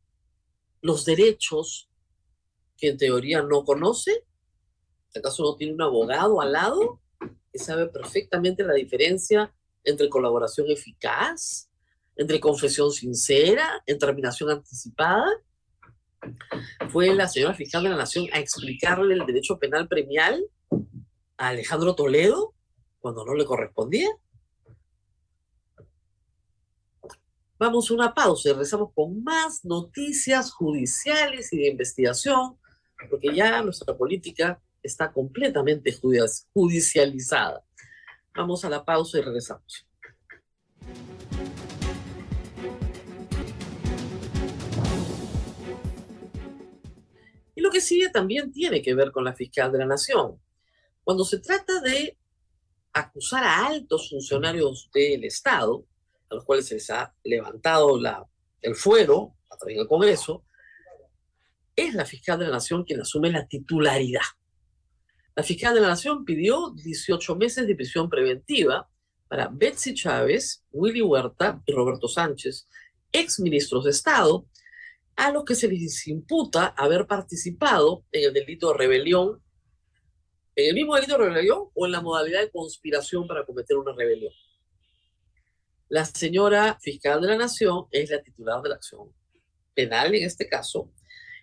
los 0.80 1.04
derechos 1.04 1.90
que 2.78 2.88
en 2.88 2.98
teoría 2.98 3.42
no 3.42 3.66
conoce? 3.66 4.24
¿Acaso 5.14 5.44
no 5.44 5.58
tiene 5.58 5.74
un 5.74 5.82
abogado 5.82 6.40
al 6.40 6.54
lado 6.54 7.02
que 7.52 7.60
sabe 7.60 7.88
perfectamente 7.88 8.64
la 8.64 8.76
diferencia 8.76 9.54
entre 9.84 10.08
colaboración 10.08 10.72
eficaz, 10.72 11.70
entre 12.16 12.40
confesión 12.40 12.94
sincera, 12.94 13.84
en 13.86 14.00
terminación 14.00 14.52
anticipada? 14.52 15.30
Fue 16.90 17.14
la 17.14 17.28
señora 17.28 17.54
fiscal 17.54 17.84
de 17.84 17.90
la 17.90 17.98
Nación 17.98 18.28
a 18.34 18.40
explicarle 18.40 19.14
el 19.14 19.26
derecho 19.26 19.58
penal 19.60 19.88
premial 19.88 20.44
a 21.38 21.50
Alejandro 21.50 21.96
Toledo 21.96 22.54
cuando 23.00 23.26
no 23.26 23.34
le 23.34 23.46
correspondía. 23.46 24.10
Vamos 27.58 27.92
a 27.92 27.94
una 27.94 28.14
pausa 28.14 28.50
y 28.50 28.52
regresamos 28.54 28.92
con 28.94 29.22
más 29.24 29.66
noticias 29.66 30.52
judiciales 30.52 31.52
y 31.52 31.58
de 31.58 31.68
investigación, 31.68 32.58
porque 33.10 33.36
ya 33.36 33.62
nuestra 33.62 33.98
política 33.98 34.62
está 34.82 35.12
completamente 35.12 35.94
judicializada. 36.54 37.64
Vamos 38.34 38.64
a 38.64 38.70
la 38.70 38.86
pausa 38.86 39.18
y 39.20 39.22
regresamos. 39.22 39.86
Y 47.60 47.62
lo 47.62 47.72
que 47.72 47.82
sigue 47.82 48.08
también 48.08 48.54
tiene 48.54 48.82
que 48.82 48.96
ver 48.96 49.12
con 49.12 49.26
la 49.26 49.34
fiscal 49.34 49.70
de 49.70 49.80
la 49.80 49.86
Nación. 49.86 50.42
Cuando 51.04 51.26
se 51.26 51.40
trata 51.40 51.82
de 51.82 52.18
acusar 52.94 53.44
a 53.44 53.66
altos 53.66 54.10
funcionarios 54.10 54.90
del 54.94 55.26
Estado, 55.26 55.86
a 56.30 56.36
los 56.36 56.46
cuales 56.46 56.68
se 56.68 56.76
les 56.76 56.90
ha 56.90 57.14
levantado 57.22 58.00
el 58.62 58.76
fuero 58.76 59.36
a 59.50 59.58
través 59.58 59.76
del 59.76 59.90
Congreso, 59.90 60.46
es 61.76 61.94
la 61.94 62.06
fiscal 62.06 62.40
de 62.40 62.46
la 62.46 62.52
Nación 62.52 62.86
quien 62.86 63.02
asume 63.02 63.30
la 63.30 63.46
titularidad. 63.46 64.22
La 65.36 65.44
fiscal 65.44 65.76
de 65.76 65.82
la 65.82 65.90
Nación 65.90 66.24
pidió 66.24 66.70
18 66.70 67.36
meses 67.36 67.68
de 67.68 67.76
prisión 67.76 68.10
preventiva 68.10 68.90
para 69.28 69.50
Betsy 69.52 69.94
Chávez, 69.94 70.64
Willy 70.72 71.02
Huerta 71.02 71.62
y 71.66 71.74
Roberto 71.74 72.08
Sánchez, 72.08 72.70
ex 73.12 73.38
ministros 73.42 73.84
de 73.84 73.90
Estado, 73.90 74.46
a 75.20 75.34
los 75.34 75.44
que 75.44 75.54
se 75.54 75.68
les 75.68 76.08
imputa 76.08 76.68
haber 76.68 77.06
participado 77.06 78.06
en 78.14 78.30
el 78.30 78.34
delito 78.34 78.70
de 78.70 78.78
rebelión, 78.78 79.44
en 80.56 80.70
el 80.70 80.76
mismo 80.76 80.96
delito 80.96 81.18
de 81.18 81.26
rebelión 81.26 81.66
o 81.74 81.86
en 81.86 81.92
la 81.92 82.00
modalidad 82.00 82.40
de 82.40 82.50
conspiración 82.50 83.28
para 83.28 83.46
cometer 83.46 83.76
una 83.76 83.92
rebelión. 83.92 84.32
La 85.90 86.06
señora 86.06 86.80
fiscal 86.80 87.20
de 87.20 87.28
la 87.28 87.36
Nación 87.36 87.88
es 87.92 88.10
la 88.10 88.24
titular 88.24 88.62
de 88.62 88.70
la 88.70 88.76
acción 88.76 89.12
penal 89.74 90.16
en 90.16 90.24
este 90.24 90.48
caso 90.48 90.90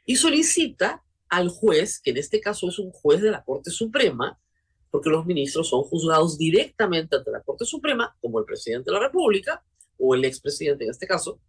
y 0.07 0.17
solicita 0.17 1.05
al 1.29 1.51
juez, 1.51 2.01
que 2.01 2.13
en 2.13 2.17
este 2.17 2.41
caso 2.41 2.71
es 2.71 2.79
un 2.79 2.91
juez 2.93 3.21
de 3.21 3.31
la 3.31 3.45
Corte 3.45 3.71
Suprema, 3.71 4.41
porque 4.91 5.11
los 5.11 5.27
ministros 5.27 5.69
son 5.69 5.83
juzgados 5.83 6.39
directamente 6.39 7.17
ante 7.17 7.31
la 7.31 7.43
Corte 7.43 7.67
Suprema, 7.67 8.17
como 8.23 8.39
el 8.39 8.47
presidente 8.47 8.91
de 8.91 8.95
la 8.95 9.07
República 9.07 9.63
o 9.99 10.15
el 10.15 10.25
expresidente 10.25 10.85
en 10.85 10.93
este 10.93 11.07
caso, 11.07 11.41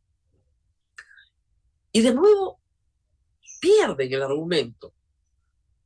y 1.91 2.01
de 2.01 2.13
nuevo 2.13 2.59
pierden 3.59 4.13
el 4.13 4.23
argumento. 4.23 4.93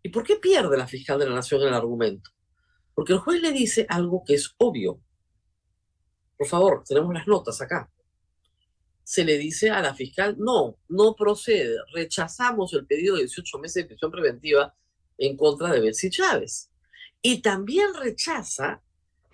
¿Y 0.03 0.09
por 0.09 0.23
qué 0.23 0.37
pierde 0.37 0.77
la 0.77 0.87
fiscal 0.87 1.19
de 1.19 1.27
la 1.27 1.35
Nación 1.35 1.61
el 1.61 1.73
argumento? 1.73 2.31
Porque 2.93 3.13
el 3.13 3.19
juez 3.19 3.41
le 3.41 3.51
dice 3.51 3.85
algo 3.87 4.23
que 4.25 4.33
es 4.33 4.53
obvio. 4.57 4.99
Por 6.37 6.47
favor, 6.47 6.83
tenemos 6.83 7.13
las 7.13 7.27
notas 7.27 7.61
acá. 7.61 7.89
Se 9.03 9.23
le 9.23 9.37
dice 9.37 9.69
a 9.69 9.81
la 9.81 9.93
fiscal, 9.93 10.35
no, 10.39 10.77
no 10.89 11.15
procede, 11.15 11.77
rechazamos 11.93 12.73
el 12.73 12.85
pedido 12.85 13.15
de 13.15 13.23
18 13.23 13.59
meses 13.59 13.83
de 13.83 13.87
prisión 13.89 14.11
preventiva 14.11 14.75
en 15.17 15.37
contra 15.37 15.71
de 15.71 15.81
Betsy 15.81 16.09
Chávez. 16.09 16.71
Y 17.21 17.41
también 17.41 17.93
rechaza 17.93 18.81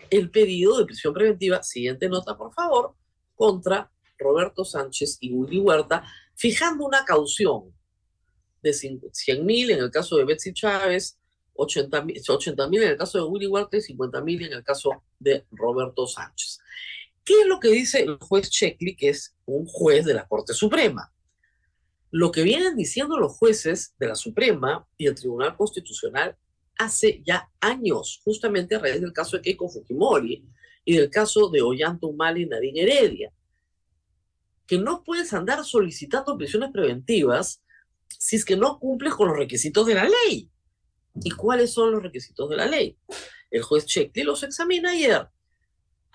el 0.09 0.29
pedido 0.29 0.77
de 0.77 0.86
prisión 0.86 1.13
preventiva, 1.13 1.63
siguiente 1.63 2.09
nota 2.09 2.38
por 2.38 2.53
favor, 2.53 2.95
contra 3.36 3.91
Roberto 4.17 4.65
Sánchez 4.65 5.17
y 5.21 5.33
Willy 5.33 5.59
Huerta, 5.59 6.03
fijando 6.38 6.86
una 6.86 7.03
caución 7.03 7.74
de 8.62 8.72
100 8.74 9.46
mil 9.46 9.72
en 9.72 9.79
el 9.79 9.91
caso 9.91 10.17
de 10.17 10.25
Betsy 10.25 10.53
Chávez, 10.53 11.20
80 11.56 12.01
mil 12.03 12.84
en 12.84 12.89
el 12.89 12.98
caso 12.98 13.17
de 13.17 13.24
Willy 13.24 13.48
Huerta 13.48 13.77
y 13.77 13.82
50 13.82 14.22
mil 14.22 14.46
en 14.46 14.53
el 14.53 14.63
caso 14.63 15.03
de 15.20 15.46
Roberto 15.51 16.06
Sánchez. 16.06 16.60
¿Qué 17.25 17.41
es 17.41 17.48
lo 17.48 17.60
que 17.60 17.70
dice 17.70 18.03
el 18.03 18.17
juez 18.17 18.50
Checkley, 18.50 18.96
que 18.96 19.10
es 19.10 19.36
un 19.46 19.65
juez 19.65 20.06
de 20.06 20.13
la 20.13 20.27
Corte 20.27 20.53
Suprema? 20.53 21.12
Lo 22.12 22.32
que 22.32 22.44
vienen 22.44 22.77
diciendo 22.77 23.17
los 23.17 23.34
jueces 23.34 23.96
de 24.00 24.08
la 24.08 24.15
Suprema 24.15 24.88
y 24.96 25.08
el 25.08 25.15
Tribunal 25.15 25.58
Constitucional 25.58 26.38
hace 26.77 27.22
ya 27.25 27.50
años, 27.60 28.22
justamente 28.24 28.75
a 28.75 28.79
raíz 28.79 29.01
del 29.01 29.12
caso 29.12 29.38
de 29.38 29.41
Keiko 29.41 29.67
Fujimori 29.67 30.46
y 30.86 30.96
del 30.96 31.10
caso 31.10 31.50
de 31.50 31.62
Ollanta 31.62 32.06
Humala 32.06 32.39
y 32.39 32.46
Nadine 32.46 32.84
Heredia, 32.84 33.34
que 34.67 34.77
no 34.77 35.03
puedes 35.03 35.33
andar 35.33 35.63
solicitando 35.63 36.38
prisiones 36.38 36.71
preventivas 36.71 37.63
si 38.07 38.36
es 38.36 38.45
que 38.45 38.57
no 38.57 38.79
cumples 38.79 39.15
con 39.15 39.29
los 39.29 39.38
requisitos 39.38 39.86
de 39.88 39.95
la 39.95 40.07
ley. 40.07 40.51
¿Y 41.15 41.31
cuáles 41.31 41.74
son 41.74 41.91
los 41.91 42.03
requisitos 42.03 42.50
de 42.50 42.57
la 42.57 42.67
ley? 42.67 42.97
El 43.50 43.63
juez 43.63 43.86
Checkley 43.86 44.24
los 44.24 44.43
examina 44.43 44.91
ayer 44.91 45.27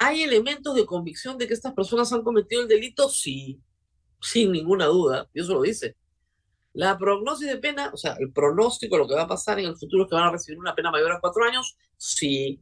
¿Hay 0.05 0.23
elementos 0.23 0.75
de 0.75 0.85
convicción 0.85 1.39
de 1.39 1.47
que 1.47 1.55
estas 1.55 1.75
personas 1.75 2.13
han 2.13 2.23
cometido 2.23 2.63
el 2.63 2.67
delito? 2.67 3.09
Sí, 3.09 3.63
sin 4.21 4.51
ninguna 4.51 4.87
duda, 4.87 5.31
y 5.33 5.41
eso 5.41 5.55
lo 5.55 5.63
dice. 5.63 5.97
La 6.73 6.99
prognosis 6.99 7.47
de 7.47 7.59
pena, 7.59 7.89
o 7.93 7.97
sea, 7.97 8.17
el 8.19 8.33
pronóstico 8.33 8.97
de 8.97 9.03
lo 9.03 9.09
que 9.09 9.15
va 9.15 9.23
a 9.23 9.29
pasar 9.29 9.61
en 9.61 9.67
el 9.67 9.77
futuro 9.77 10.03
es 10.03 10.11
que 10.11 10.17
van 10.17 10.27
a 10.27 10.33
recibir 10.33 10.59
una 10.59 10.75
pena 10.75 10.91
mayor 10.91 11.13
a 11.13 11.21
cuatro 11.21 11.45
años, 11.45 11.77
sí, 11.97 12.61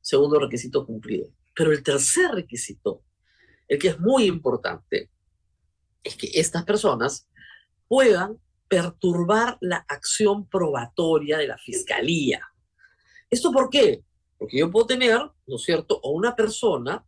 segundo 0.00 0.38
requisito 0.38 0.86
cumplido. 0.86 1.28
Pero 1.56 1.72
el 1.72 1.82
tercer 1.82 2.30
requisito, 2.30 3.02
el 3.66 3.80
que 3.80 3.88
es 3.88 3.98
muy 3.98 4.26
importante, 4.26 5.10
es 6.06 6.16
que 6.16 6.30
estas 6.34 6.64
personas 6.64 7.28
puedan 7.88 8.38
perturbar 8.68 9.58
la 9.60 9.84
acción 9.88 10.48
probatoria 10.48 11.38
de 11.38 11.46
la 11.46 11.58
fiscalía. 11.58 12.40
¿Esto 13.30 13.52
por 13.52 13.70
qué? 13.70 14.04
Porque 14.38 14.58
yo 14.58 14.70
puedo 14.70 14.86
tener, 14.86 15.18
¿no 15.46 15.56
es 15.56 15.62
cierto?, 15.62 16.00
o 16.02 16.10
una 16.10 16.34
persona 16.34 17.04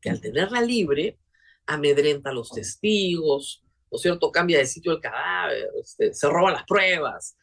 que 0.00 0.10
al 0.10 0.20
tenerla 0.20 0.62
libre 0.62 1.18
amedrenta 1.66 2.30
a 2.30 2.32
los 2.32 2.50
testigos, 2.50 3.64
¿no 3.90 3.96
es 3.96 4.02
cierto?, 4.02 4.30
cambia 4.30 4.58
de 4.58 4.66
sitio 4.66 4.92
el 4.92 5.00
cadáver, 5.00 5.68
este, 5.80 6.14
se 6.14 6.28
roba 6.28 6.52
las 6.52 6.64
pruebas. 6.64 7.36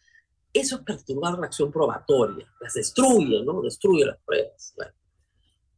Eso 0.53 0.77
es 0.77 0.81
perturbar 0.81 1.37
la 1.37 1.47
acción 1.47 1.71
probatoria, 1.71 2.51
las 2.61 2.73
destruye, 2.73 3.43
¿no? 3.43 3.61
Destruye 3.61 4.05
las 4.05 4.17
pruebas. 4.25 4.73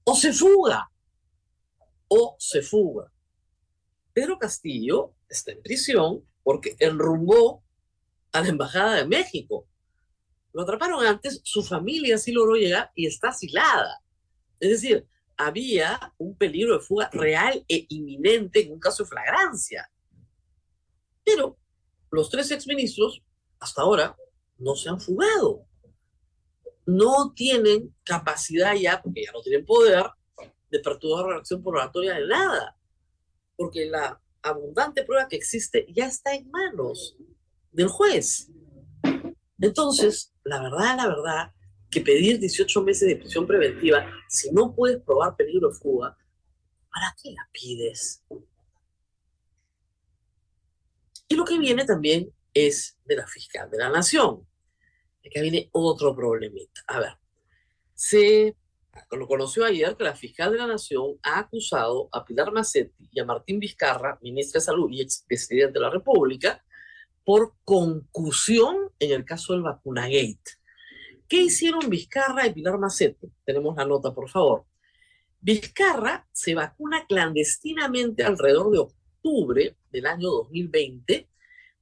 O 0.03 0.15
se 0.15 0.31
fuga, 0.31 0.89
o 2.07 2.35
se 2.39 2.61
fuga. 2.61 3.11
Pedro 4.13 4.37
Castillo 4.37 5.13
está 5.29 5.51
en 5.51 5.61
prisión 5.61 6.25
porque 6.43 6.75
enrumbó 6.79 7.63
a 8.31 8.41
la 8.41 8.49
Embajada 8.49 8.95
de 8.95 9.05
México. 9.05 9.67
Lo 10.53 10.63
atraparon 10.63 11.05
antes, 11.05 11.41
su 11.43 11.63
familia 11.63 12.17
sí 12.17 12.31
logró 12.31 12.55
llegar 12.55 12.91
y 12.95 13.05
está 13.05 13.29
asilada. 13.29 14.01
Es 14.59 14.69
decir, 14.69 15.07
había 15.37 16.13
un 16.17 16.35
peligro 16.35 16.73
de 16.73 16.83
fuga 16.83 17.09
real 17.13 17.63
e 17.67 17.85
inminente 17.89 18.61
en 18.61 18.73
un 18.73 18.79
caso 18.79 19.03
de 19.03 19.09
flagrancia. 19.09 19.89
Pero 21.23 21.57
los 22.11 22.29
tres 22.29 22.51
exministros, 22.51 23.23
hasta 23.59 23.83
ahora, 23.83 24.17
no 24.57 24.75
se 24.75 24.89
han 24.89 24.99
fugado. 24.99 25.65
No 26.85 27.31
tienen 27.33 27.95
capacidad 28.03 28.75
ya, 28.75 29.01
porque 29.01 29.23
ya 29.25 29.31
no 29.31 29.41
tienen 29.41 29.65
poder, 29.65 30.05
de 30.69 30.79
perturbar 30.79 31.27
la 31.27 31.37
acción 31.37 31.63
probatoria 31.63 32.15
de 32.15 32.27
nada. 32.27 32.75
Porque 33.55 33.85
la 33.85 34.19
abundante 34.41 35.03
prueba 35.03 35.27
que 35.27 35.35
existe 35.35 35.85
ya 35.89 36.05
está 36.05 36.33
en 36.33 36.49
manos 36.49 37.17
del 37.71 37.87
juez. 37.87 38.49
Entonces, 39.59 40.33
la 40.43 40.61
verdad, 40.61 40.97
la 40.97 41.07
verdad, 41.07 41.53
que 41.89 42.01
pedir 42.01 42.39
18 42.39 42.81
meses 42.83 43.07
de 43.07 43.15
prisión 43.15 43.45
preventiva, 43.47 44.05
si 44.27 44.51
no 44.51 44.73
puedes 44.73 45.01
probar 45.01 45.35
peligro 45.35 45.69
de 45.69 45.75
fuga, 45.75 46.17
¿para 46.91 47.15
qué 47.21 47.31
la 47.31 47.47
pides? 47.51 48.23
Y 51.27 51.35
lo 51.35 51.45
que 51.45 51.57
viene 51.59 51.85
también 51.85 52.33
es 52.53 52.97
de 53.05 53.15
la 53.15 53.27
fiscal 53.27 53.69
de 53.69 53.77
la 53.77 53.89
nación. 53.89 54.47
Acá 55.25 55.41
viene 55.41 55.69
otro 55.71 56.15
problemita. 56.15 56.81
A 56.87 56.99
ver, 56.99 57.13
se 57.93 58.55
lo 59.11 59.27
conoció 59.27 59.65
ayer 59.65 59.95
que 59.95 60.03
la 60.03 60.15
fiscal 60.15 60.51
de 60.51 60.57
la 60.57 60.67
Nación 60.67 61.17
ha 61.23 61.39
acusado 61.39 62.09
a 62.11 62.23
Pilar 62.25 62.51
Macetti 62.51 63.09
y 63.11 63.19
a 63.19 63.25
Martín 63.25 63.59
Vizcarra, 63.59 64.17
ministra 64.21 64.59
de 64.59 64.65
Salud 64.65 64.89
y 64.91 65.01
expresidente 65.01 65.73
de 65.73 65.79
la 65.79 65.89
República, 65.89 66.63
por 67.23 67.53
concusión 67.63 68.91
en 68.99 69.11
el 69.11 69.25
caso 69.25 69.53
del 69.53 69.61
Vacunagate. 69.61 70.59
¿Qué 71.27 71.41
hicieron 71.41 71.89
Vizcarra 71.89 72.47
y 72.47 72.53
Pilar 72.53 72.79
Macetti? 72.79 73.27
Tenemos 73.45 73.75
la 73.75 73.85
nota, 73.85 74.13
por 74.13 74.29
favor. 74.29 74.65
Vizcarra 75.39 76.27
se 76.31 76.55
vacuna 76.55 77.05
clandestinamente 77.07 78.23
alrededor 78.23 78.71
de 78.71 78.79
octubre 78.79 79.77
del 79.91 80.05
año 80.05 80.29
2020 80.29 81.29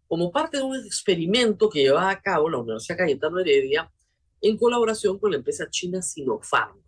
como 0.07 0.31
parte 0.31 0.57
de 0.57 0.63
un 0.63 0.75
experimento 0.75 1.69
que 1.69 1.81
llevaba 1.81 2.09
a 2.09 2.21
cabo 2.21 2.49
la 2.49 2.59
Universidad 2.59 2.97
Cayetano 2.97 3.39
Heredia 3.39 3.91
en 4.41 4.57
colaboración 4.57 5.19
con 5.19 5.31
la 5.31 5.37
empresa 5.37 5.69
china 5.69 6.01
Sinopharm. 6.01 6.81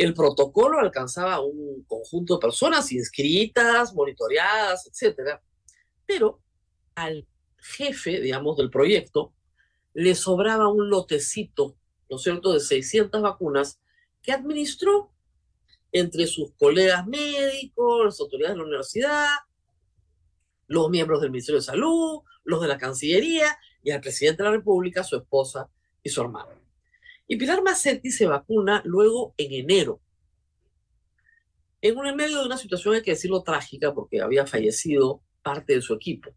El 0.00 0.14
protocolo 0.14 0.78
alcanzaba 0.78 1.40
un 1.40 1.84
conjunto 1.86 2.32
de 2.32 2.40
personas 2.40 2.90
inscritas, 2.90 3.92
monitoreadas, 3.92 4.86
etcétera, 4.86 5.42
pero 6.06 6.40
al 6.94 7.28
jefe, 7.58 8.18
digamos, 8.18 8.56
del 8.56 8.70
proyecto 8.70 9.34
le 9.92 10.14
sobraba 10.14 10.68
un 10.68 10.88
lotecito, 10.88 11.76
¿no 12.08 12.16
es 12.16 12.22
cierto?, 12.22 12.54
de 12.54 12.60
600 12.60 13.20
vacunas 13.20 13.78
que 14.22 14.32
administró 14.32 15.12
entre 15.92 16.26
sus 16.26 16.50
colegas 16.52 17.06
médicos, 17.06 18.06
las 18.06 18.20
autoridades 18.20 18.54
de 18.54 18.58
la 18.58 18.68
universidad, 18.68 19.28
los 20.66 20.88
miembros 20.88 21.20
del 21.20 21.30
Ministerio 21.30 21.60
de 21.60 21.66
Salud, 21.66 22.22
los 22.44 22.62
de 22.62 22.68
la 22.68 22.78
Cancillería 22.78 23.54
y 23.82 23.90
al 23.90 24.00
presidente 24.00 24.42
de 24.42 24.48
la 24.48 24.56
República, 24.56 25.04
su 25.04 25.16
esposa 25.16 25.68
y 26.02 26.08
su 26.08 26.22
hermano. 26.22 26.59
Y 27.30 27.36
Pilar 27.36 27.62
Macetti 27.62 28.10
se 28.10 28.26
vacuna 28.26 28.82
luego 28.84 29.34
en 29.36 29.52
enero. 29.52 30.00
En 31.80 31.96
un 31.96 32.16
medio 32.16 32.40
de 32.40 32.46
una 32.46 32.56
situación, 32.56 32.96
hay 32.96 33.02
que 33.02 33.12
decirlo, 33.12 33.44
trágica, 33.44 33.94
porque 33.94 34.20
había 34.20 34.48
fallecido 34.48 35.22
parte 35.40 35.76
de 35.76 35.80
su 35.80 35.94
equipo. 35.94 36.34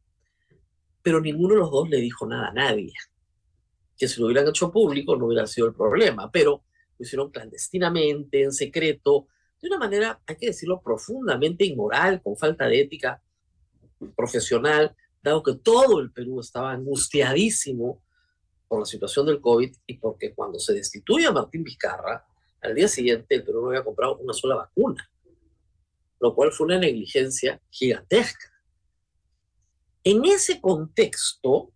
Pero 1.01 1.19
ninguno 1.19 1.56
de 1.56 1.62
los 1.62 1.71
dos 1.71 1.89
le 1.89 1.97
dijo 1.97 2.27
nada 2.27 2.49
a 2.49 2.53
nadie. 2.53 2.93
Que 3.97 4.08
si 4.08 4.19
lo 4.19 4.27
hubieran 4.27 4.47
hecho 4.47 4.71
público 4.71 5.15
no 5.15 5.25
hubiera 5.25 5.47
sido 5.47 5.65
el 5.65 5.73
problema, 5.73 6.29
pero 6.32 6.63
lo 6.99 7.03
hicieron 7.03 7.32
clandestinamente, 7.32 8.43
en 8.43 8.51
secreto, 8.51 9.25
de 9.63 9.69
una 9.69 9.79
manera, 9.79 10.21
hay 10.27 10.36
que 10.36 10.45
decirlo, 10.45 10.79
profundamente 10.79 11.65
inmoral, 11.65 12.21
con 12.21 12.38
falta 12.38 12.67
de 12.67 12.82
ética 12.82 13.19
profesional, 14.15 14.95
dado 15.23 15.41
que 15.41 15.56
todo 15.56 15.99
el 15.99 16.12
Perú 16.12 16.39
estaba 16.39 16.71
angustiadísimo 16.71 18.02
por 18.73 18.79
la 18.79 18.88
situación 18.88 19.27
del 19.27 19.39
COVID 19.39 19.71
y 19.86 19.97
porque 19.99 20.33
cuando 20.33 20.57
se 20.57 20.73
destituye 20.73 21.27
a 21.27 21.31
Martín 21.31 21.63
Vizcarra, 21.63 22.25
al 22.59 22.73
día 22.73 22.88
siguiente 22.88 23.36
el 23.36 23.43
Perú 23.43 23.62
no 23.62 23.67
había 23.67 23.83
comprado 23.83 24.17
una 24.17 24.33
sola 24.33 24.55
vacuna, 24.55 25.07
lo 26.19 26.33
cual 26.33 26.51
fue 26.51 26.65
una 26.65 26.79
negligencia 26.79 27.62
gigantesca. 27.69 28.51
En 30.03 30.25
ese 30.25 30.59
contexto, 30.59 31.71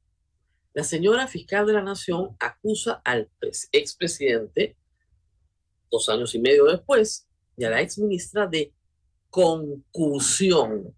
la 0.73 0.83
señora 0.83 1.27
fiscal 1.27 1.67
de 1.67 1.73
la 1.73 1.83
Nación 1.83 2.35
acusa 2.39 2.99
al 3.05 3.29
expresidente, 3.71 4.75
dos 5.91 6.09
años 6.09 6.33
y 6.33 6.39
medio 6.39 6.65
después, 6.65 7.27
y 7.57 7.63
a 7.65 7.69
la 7.69 7.81
exministra 7.81 8.47
de 8.47 8.73
concusión. 9.29 10.95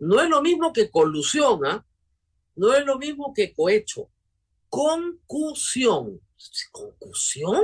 No 0.00 0.20
es 0.20 0.28
lo 0.28 0.42
mismo 0.42 0.72
que 0.72 0.90
colusión, 0.90 1.64
¿ah? 1.64 1.85
No 2.56 2.74
es 2.74 2.84
lo 2.84 2.98
mismo 2.98 3.32
que 3.34 3.52
cohecho. 3.52 4.10
Concusión. 4.68 6.20
¿Concusión? 6.72 7.62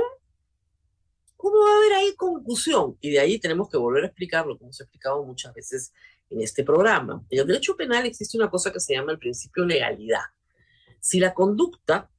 ¿Cómo 1.35 1.57
va 1.59 1.73
a 1.73 1.77
haber 1.77 1.93
ahí 1.93 2.15
concusión? 2.15 2.97
Y 3.01 3.11
de 3.11 3.19
ahí 3.19 3.39
tenemos 3.39 3.69
que 3.69 3.77
volver 3.77 4.03
a 4.03 4.07
explicarlo, 4.07 4.57
como 4.57 4.71
se 4.71 4.83
ha 4.83 4.85
explicado 4.85 5.23
muchas 5.23 5.53
veces 5.53 5.91
en 6.29 6.41
este 6.41 6.63
programa. 6.63 7.25
En 7.29 7.39
el 7.39 7.47
derecho 7.47 7.75
penal 7.75 8.05
existe 8.05 8.37
una 8.37 8.49
cosa 8.49 8.71
que 8.71 8.79
se 8.79 8.93
llama 8.93 9.11
el 9.11 9.19
principio 9.19 9.65
legalidad. 9.65 10.21
Si 10.99 11.19
la 11.19 11.33
conducta 11.33 12.09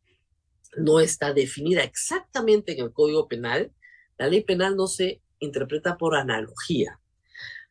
no 0.77 1.01
está 1.01 1.33
definida 1.33 1.83
exactamente 1.83 2.73
en 2.73 2.85
el 2.85 2.93
Código 2.93 3.29
Penal, 3.29 3.73
la 4.19 4.29
ley 4.29 4.43
penal 4.43 4.77
no 4.77 4.89
se 4.89 5.23
interpreta 5.39 5.97
por 5.97 6.17
analogía. 6.17 7.01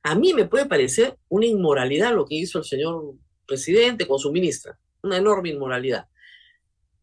A 0.02 0.16
mí 0.16 0.34
me 0.34 0.46
puede 0.46 0.66
parecer 0.66 1.18
una 1.30 1.46
inmoralidad 1.46 2.16
lo 2.16 2.26
que 2.26 2.36
hizo 2.36 2.58
el 2.58 2.66
señor 2.66 3.16
presidente 3.46 4.08
con 4.08 4.18
su 4.18 4.32
ministra 4.32 4.78
una 5.04 5.18
enorme 5.18 5.50
inmoralidad, 5.50 6.08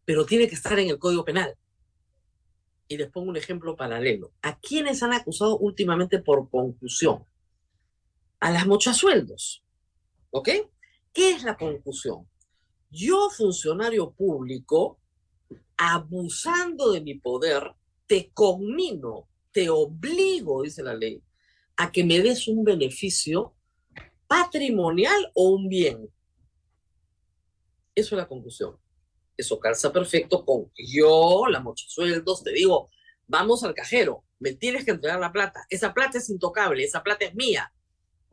pero 0.05 0.25
tiene 0.25 0.47
que 0.47 0.55
estar 0.55 0.77
en 0.79 0.89
el 0.89 0.99
Código 0.99 1.23
Penal. 1.23 1.55
Y 2.87 2.97
les 2.97 3.09
pongo 3.09 3.29
un 3.29 3.37
ejemplo 3.37 3.75
paralelo. 3.77 4.33
¿A 4.41 4.59
quiénes 4.59 5.01
han 5.01 5.13
acusado 5.13 5.57
últimamente 5.57 6.19
por 6.19 6.49
conclusión? 6.49 7.23
A 8.39 8.51
las 8.51 8.67
mochasueldos. 8.67 9.63
¿Ok? 10.31 10.49
¿Qué 11.13 11.31
es 11.31 11.43
la 11.43 11.55
conclusión? 11.55 12.27
Yo, 12.89 13.29
funcionario 13.29 14.11
público, 14.11 14.99
abusando 15.77 16.91
de 16.91 17.01
mi 17.01 17.15
poder, 17.15 17.71
te 18.07 18.31
conmino, 18.33 19.29
te 19.51 19.69
obligo, 19.69 20.63
dice 20.63 20.83
la 20.83 20.93
ley, 20.93 21.23
a 21.77 21.91
que 21.91 22.03
me 22.03 22.19
des 22.19 22.47
un 22.47 22.65
beneficio 22.65 23.55
patrimonial 24.27 25.31
o 25.33 25.51
un 25.51 25.69
bien. 25.69 26.09
Eso 28.01 28.15
es 28.15 28.17
la 28.17 28.27
conclusión. 28.27 28.75
Eso 29.37 29.59
calza 29.59 29.93
perfecto 29.93 30.43
con 30.43 30.71
yo, 30.75 31.45
la 31.47 31.59
mocha 31.59 31.85
sueldos, 31.87 32.43
te 32.43 32.51
digo, 32.51 32.89
vamos 33.27 33.63
al 33.63 33.75
cajero, 33.75 34.25
me 34.39 34.53
tienes 34.53 34.85
que 34.85 34.91
entregar 34.91 35.19
la 35.19 35.31
plata. 35.31 35.67
Esa 35.69 35.93
plata 35.93 36.17
es 36.17 36.27
intocable, 36.31 36.83
esa 36.83 37.03
plata 37.03 37.25
es 37.25 37.35
mía, 37.35 37.71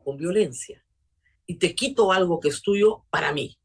con 0.03 0.17
violencia. 0.17 0.83
Y 1.45 1.59
te 1.59 1.75
quito 1.75 2.11
algo 2.11 2.39
que 2.39 2.47
es 2.49 2.63
tuyo 2.63 3.05
para 3.11 3.31
mí. 3.31 3.59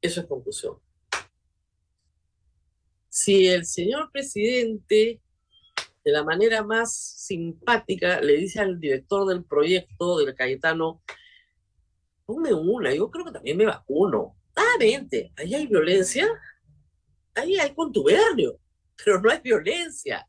Eso 0.00 0.22
es 0.22 0.26
conclusión. 0.26 0.78
Si 3.08 3.46
el 3.46 3.64
señor 3.64 4.10
presidente, 4.10 5.20
de 6.04 6.10
la 6.10 6.24
manera 6.24 6.64
más 6.64 6.96
simpática, 6.96 8.20
le 8.20 8.38
dice 8.38 8.58
al 8.58 8.80
director 8.80 9.28
del 9.28 9.44
proyecto 9.44 10.18
del 10.18 10.34
Cayetano, 10.34 11.00
ponme 12.26 12.52
una, 12.52 12.92
yo 12.92 13.08
creo 13.08 13.24
que 13.24 13.30
también 13.30 13.56
me 13.56 13.66
vacuno. 13.66 14.36
Vente, 14.78 15.32
ahí 15.36 15.54
hay 15.54 15.66
violencia, 15.66 16.28
ahí 17.34 17.58
hay 17.58 17.74
contubernio, 17.74 18.58
pero 18.96 19.20
no 19.20 19.30
hay 19.30 19.40
violencia. 19.40 20.28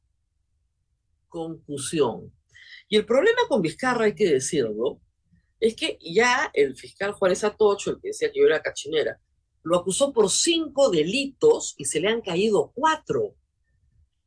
concusión. 1.27 2.31
Y 2.88 2.97
el 2.97 3.05
problema 3.07 3.41
con 3.47 3.63
Vizcarra, 3.63 4.05
hay 4.05 4.13
que 4.13 4.29
decirlo, 4.29 5.01
es 5.59 5.75
que 5.75 5.97
ya 5.99 6.51
el 6.53 6.75
fiscal 6.75 7.13
Juárez 7.13 7.43
Atocho, 7.43 7.89
el 7.89 7.99
que 7.99 8.09
decía 8.09 8.31
que 8.31 8.39
yo 8.39 8.45
era 8.45 8.62
cachinera, 8.62 9.19
lo 9.63 9.77
acusó 9.77 10.13
por 10.13 10.29
cinco 10.29 10.91
delitos 10.91 11.73
y 11.77 11.86
se 11.86 11.99
le 11.99 12.09
han 12.09 12.21
caído 12.21 12.71
cuatro. 12.75 13.36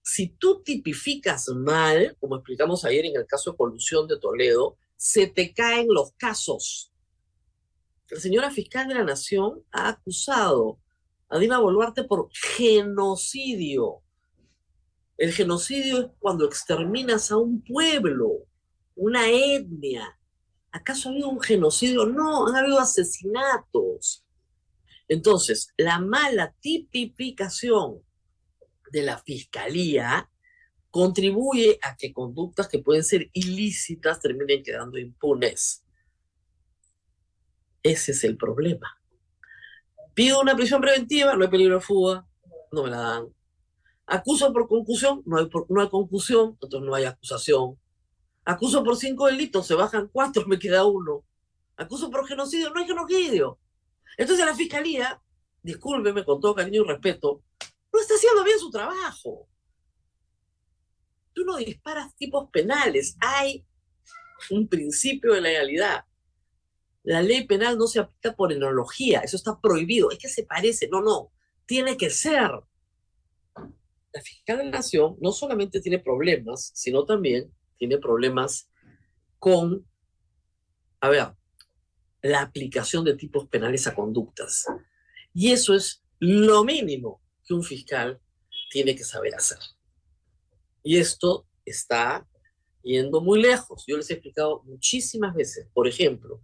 Si 0.03 0.29
tú 0.29 0.63
tipificas 0.65 1.49
mal, 1.51 2.17
como 2.19 2.37
explicamos 2.37 2.85
ayer 2.85 3.05
en 3.05 3.17
el 3.17 3.27
caso 3.27 3.53
de 3.53 3.57
colusión 3.59 4.09
de 4.09 4.19
Toledo, 4.19 4.77
se 4.97 5.29
te 5.29 5.53
caen 5.53 5.87
los 5.89 6.13
casos. 6.15 6.93
La 8.09 8.21
señora 8.21 8.51
fiscal 8.53 8.87
de 8.87 8.95
la 8.95 9.05
Nación 9.05 9.65
ha 9.73 9.89
acusado 9.89 10.79
a 11.29 11.39
Dina 11.39 11.59
Boluarte 11.59 12.05
por 12.05 12.29
genocidio. 12.33 14.03
El 15.19 15.33
genocidio 15.33 15.99
es 16.01 16.07
cuando 16.21 16.45
exterminas 16.45 17.33
a 17.33 17.37
un 17.37 17.65
pueblo, 17.65 18.47
una 18.95 19.29
etnia. 19.29 20.21
¿Acaso 20.71 21.09
ha 21.09 21.13
habido 21.13 21.31
un 21.31 21.41
genocidio? 21.41 22.07
No, 22.07 22.47
han 22.47 22.55
habido 22.55 22.79
asesinatos. 22.79 24.25
Entonces, 25.09 25.73
la 25.77 25.99
mala 25.99 26.55
tipificación 26.61 28.03
de 28.93 29.03
la 29.03 29.19
fiscalía 29.19 30.31
contribuye 30.91 31.79
a 31.83 31.97
que 31.97 32.13
conductas 32.13 32.69
que 32.69 32.79
pueden 32.79 33.03
ser 33.03 33.31
ilícitas 33.33 34.21
terminen 34.21 34.63
quedando 34.63 34.97
impunes. 34.97 35.86
Ese 37.87 38.11
es 38.11 38.25
el 38.25 38.37
problema. 38.37 39.01
Pido 40.13 40.41
una 40.41 40.57
prisión 40.57 40.81
preventiva, 40.81 41.37
no 41.37 41.45
hay 41.45 41.51
peligro 41.51 41.77
de 41.77 41.81
fuga, 41.81 42.27
no 42.73 42.83
me 42.83 42.91
la 42.91 42.99
dan. 42.99 43.29
Acuso 44.07 44.53
por 44.53 44.67
concusión, 44.67 45.23
no 45.25 45.39
hay, 45.39 45.49
no 45.69 45.81
hay 45.81 45.89
concusión, 45.89 46.59
entonces 46.61 46.81
no 46.81 46.95
hay 46.97 47.05
acusación. 47.05 47.79
Acuso 48.45 48.83
por 48.83 48.97
cinco 48.97 49.27
delitos, 49.27 49.69
se 49.69 49.75
bajan 49.75 50.09
cuatro, 50.13 50.45
me 50.49 50.59
queda 50.59 50.85
uno. 50.85 51.25
Acuso 51.77 52.11
por 52.11 52.27
genocidio, 52.27 52.71
no 52.71 52.81
hay 52.81 52.89
genocidio. 52.89 53.61
Entonces 54.17 54.45
la 54.45 54.55
fiscalía, 54.55 55.23
discúlpeme 55.63 56.25
con 56.25 56.41
todo 56.41 56.57
cariño 56.57 56.83
y 56.83 56.89
respeto, 56.89 57.45
no 57.93 58.01
está 58.01 58.15
haciendo 58.15 58.43
bien 58.43 58.59
su 58.59 58.71
trabajo. 58.71 59.49
Tú 61.33 61.45
no 61.45 61.57
disparas 61.57 62.17
tipos 62.17 62.51
penales, 62.51 63.17
hay 63.21 63.65
un 64.51 64.67
principio 64.67 65.35
de 65.35 65.41
legalidad. 65.41 66.05
La 67.07 67.23
ley 67.23 67.47
penal 67.47 67.79
no 67.79 67.87
se 67.87 68.01
aplica 68.01 68.35
por 68.35 68.53
enología, 68.53 69.21
eso 69.21 69.37
está 69.37 69.61
prohibido, 69.61 70.11
es 70.11 70.19
que 70.19 70.29
se 70.29 70.43
parece, 70.43 70.89
no, 70.89 71.01
no, 71.01 71.33
tiene 71.65 71.97
que 71.97 72.11
ser. 72.11 72.51
La 74.13 74.21
fiscal 74.21 74.59
de 74.59 74.65
la 74.65 74.71
nación 74.73 75.17
no 75.21 75.31
solamente 75.31 75.81
tiene 75.81 76.01
problemas, 76.01 76.73
sino 76.75 77.05
también 77.05 77.55
tiene 77.79 77.99
problemas 77.99 78.69
con, 79.39 79.87
a 81.01 81.09
ver, 81.09 81.29
la 82.23 82.43
aplicación 82.43 83.05
de 83.05 83.15
tipos 83.15 83.47
penales 83.47 83.87
a 83.87 83.95
conductas. 83.95 84.67
Y 85.33 85.53
eso 85.53 85.75
es 85.75 86.03
lo 86.19 86.65
mínimo 86.65 87.23
que 87.47 87.55
un 87.55 87.63
fiscal 87.63 88.21
tiene 88.69 88.97
que 88.97 89.05
saber 89.05 89.37
hacer. 89.37 89.59
Y 90.83 90.99
esto 90.99 91.47
está 91.65 92.27
yendo 92.83 93.21
muy 93.21 93.41
lejos. 93.41 93.85
Yo 93.87 93.97
les 93.97 94.11
he 94.11 94.15
explicado 94.15 94.65
muchísimas 94.65 95.37
veces, 95.37 95.69
por 95.73 95.87
ejemplo, 95.87 96.41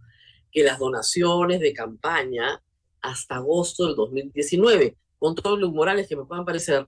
que 0.53 0.63
las 0.63 0.77
donaciones 0.79 1.59
de 1.59 1.73
campaña 1.73 2.63
hasta 3.01 3.35
agosto 3.35 3.87
del 3.87 3.95
2019, 3.95 4.97
con 5.17 5.35
todos 5.35 5.59
los 5.59 5.73
morales 5.73 6.07
que 6.07 6.15
me 6.15 6.25
puedan 6.25 6.45
parecer, 6.45 6.87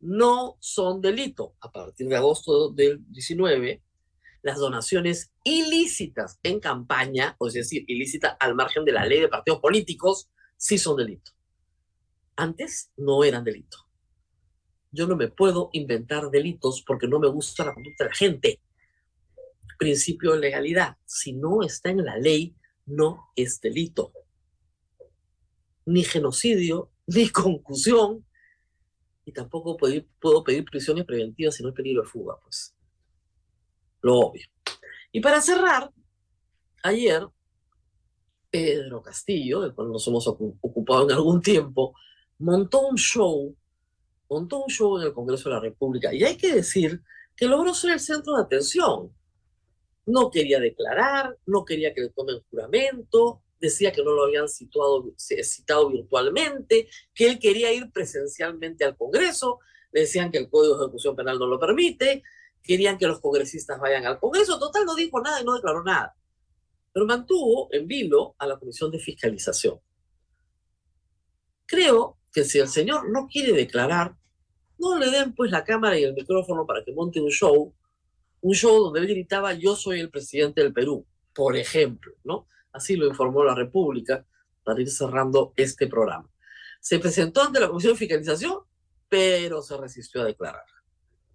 no 0.00 0.56
son 0.60 1.00
delito. 1.00 1.54
A 1.60 1.70
partir 1.70 2.08
de 2.08 2.16
agosto 2.16 2.70
del 2.70 3.00
19, 3.10 3.82
las 4.42 4.58
donaciones 4.58 5.32
ilícitas 5.44 6.38
en 6.42 6.60
campaña, 6.60 7.36
o 7.38 7.48
es 7.48 7.54
decir, 7.54 7.84
ilícitas 7.88 8.36
al 8.40 8.54
margen 8.54 8.84
de 8.84 8.92
la 8.92 9.04
ley 9.04 9.20
de 9.20 9.28
partidos 9.28 9.60
políticos, 9.60 10.30
sí 10.56 10.78
son 10.78 10.96
delito. 10.96 11.32
Antes 12.36 12.92
no 12.96 13.24
eran 13.24 13.44
delito. 13.44 13.78
Yo 14.92 15.06
no 15.06 15.16
me 15.16 15.28
puedo 15.28 15.68
inventar 15.72 16.30
delitos 16.30 16.82
porque 16.86 17.06
no 17.06 17.18
me 17.18 17.28
gusta 17.28 17.64
la 17.64 17.74
conducta 17.74 18.04
de 18.04 18.10
la 18.10 18.16
gente. 18.16 18.60
Principio 19.78 20.32
de 20.32 20.40
legalidad. 20.40 20.96
Si 21.04 21.32
no 21.32 21.62
está 21.62 21.90
en 21.90 22.04
la 22.04 22.16
ley, 22.16 22.56
no 22.86 23.30
es 23.36 23.60
delito. 23.60 24.12
Ni 25.86 26.04
genocidio, 26.04 26.90
ni 27.06 27.28
concusión, 27.28 28.26
y 29.24 29.32
tampoco 29.32 29.76
puedo 29.76 30.44
pedir 30.44 30.64
prisiones 30.64 31.04
preventivas 31.04 31.54
si 31.54 31.62
no 31.62 31.68
hay 31.68 31.74
peligro 31.74 32.02
de 32.02 32.08
fuga, 32.08 32.38
pues 32.42 32.74
lo 34.02 34.18
obvio. 34.18 34.46
Y 35.12 35.20
para 35.20 35.40
cerrar, 35.40 35.90
ayer 36.82 37.26
Pedro 38.50 39.02
Castillo, 39.02 39.60
del 39.60 39.74
cual 39.74 39.92
nos 39.92 40.06
hemos 40.08 40.26
ocupado 40.26 41.04
en 41.04 41.12
algún 41.12 41.40
tiempo, 41.40 41.94
montó 42.38 42.88
un 42.88 42.96
show, 42.96 43.54
montó 44.28 44.64
un 44.64 44.70
show 44.70 44.98
en 44.98 45.06
el 45.06 45.12
Congreso 45.12 45.48
de 45.48 45.54
la 45.54 45.60
República. 45.60 46.12
Y 46.12 46.24
hay 46.24 46.36
que 46.36 46.52
decir 46.52 47.02
que 47.36 47.46
logró 47.46 47.72
ser 47.74 47.92
el 47.92 48.00
centro 48.00 48.36
de 48.36 48.42
atención. 48.42 49.14
No 50.10 50.30
quería 50.30 50.58
declarar, 50.58 51.38
no 51.46 51.64
quería 51.64 51.94
que 51.94 52.00
le 52.00 52.08
tomen 52.08 52.40
juramento, 52.50 53.42
decía 53.60 53.92
que 53.92 54.02
no 54.02 54.12
lo 54.12 54.24
habían 54.24 54.48
situado, 54.48 55.12
citado 55.16 55.88
virtualmente, 55.90 56.88
que 57.14 57.26
él 57.26 57.38
quería 57.38 57.72
ir 57.72 57.92
presencialmente 57.92 58.84
al 58.84 58.96
Congreso, 58.96 59.60
decían 59.92 60.32
que 60.32 60.38
el 60.38 60.50
Código 60.50 60.76
de 60.76 60.84
Ejecución 60.84 61.14
Penal 61.14 61.38
no 61.38 61.46
lo 61.46 61.60
permite, 61.60 62.24
querían 62.62 62.98
que 62.98 63.06
los 63.06 63.20
congresistas 63.20 63.78
vayan 63.78 64.04
al 64.04 64.18
Congreso. 64.18 64.58
Total, 64.58 64.84
no 64.84 64.94
dijo 64.96 65.20
nada 65.20 65.40
y 65.40 65.44
no 65.44 65.54
declaró 65.54 65.84
nada. 65.84 66.16
Pero 66.92 67.06
mantuvo 67.06 67.68
en 67.70 67.86
vilo 67.86 68.34
a 68.38 68.46
la 68.46 68.58
Comisión 68.58 68.90
de 68.90 68.98
Fiscalización. 68.98 69.78
Creo 71.66 72.18
que 72.32 72.44
si 72.44 72.58
el 72.58 72.68
señor 72.68 73.08
no 73.10 73.28
quiere 73.28 73.52
declarar, 73.52 74.16
no 74.78 74.98
le 74.98 75.10
den 75.10 75.34
pues 75.34 75.50
la 75.50 75.62
cámara 75.62 75.96
y 75.98 76.02
el 76.02 76.14
micrófono 76.14 76.66
para 76.66 76.82
que 76.84 76.92
monte 76.92 77.20
un 77.20 77.30
show, 77.30 77.72
un 78.42 78.54
show 78.54 78.84
donde 78.84 79.00
él 79.00 79.06
gritaba 79.06 79.52
yo 79.52 79.76
soy 79.76 80.00
el 80.00 80.10
presidente 80.10 80.62
del 80.62 80.72
Perú, 80.72 81.06
por 81.34 81.56
ejemplo, 81.56 82.12
¿no? 82.24 82.48
Así 82.72 82.96
lo 82.96 83.06
informó 83.06 83.44
la 83.44 83.54
República 83.54 84.24
para 84.64 84.80
ir 84.80 84.90
cerrando 84.90 85.52
este 85.56 85.86
programa. 85.86 86.30
Se 86.80 86.98
presentó 86.98 87.42
ante 87.42 87.60
la 87.60 87.68
Comisión 87.68 87.92
de 87.92 87.98
Fiscalización, 87.98 88.60
pero 89.08 89.60
se 89.60 89.76
resistió 89.76 90.22
a 90.22 90.26
declarar. 90.26 90.64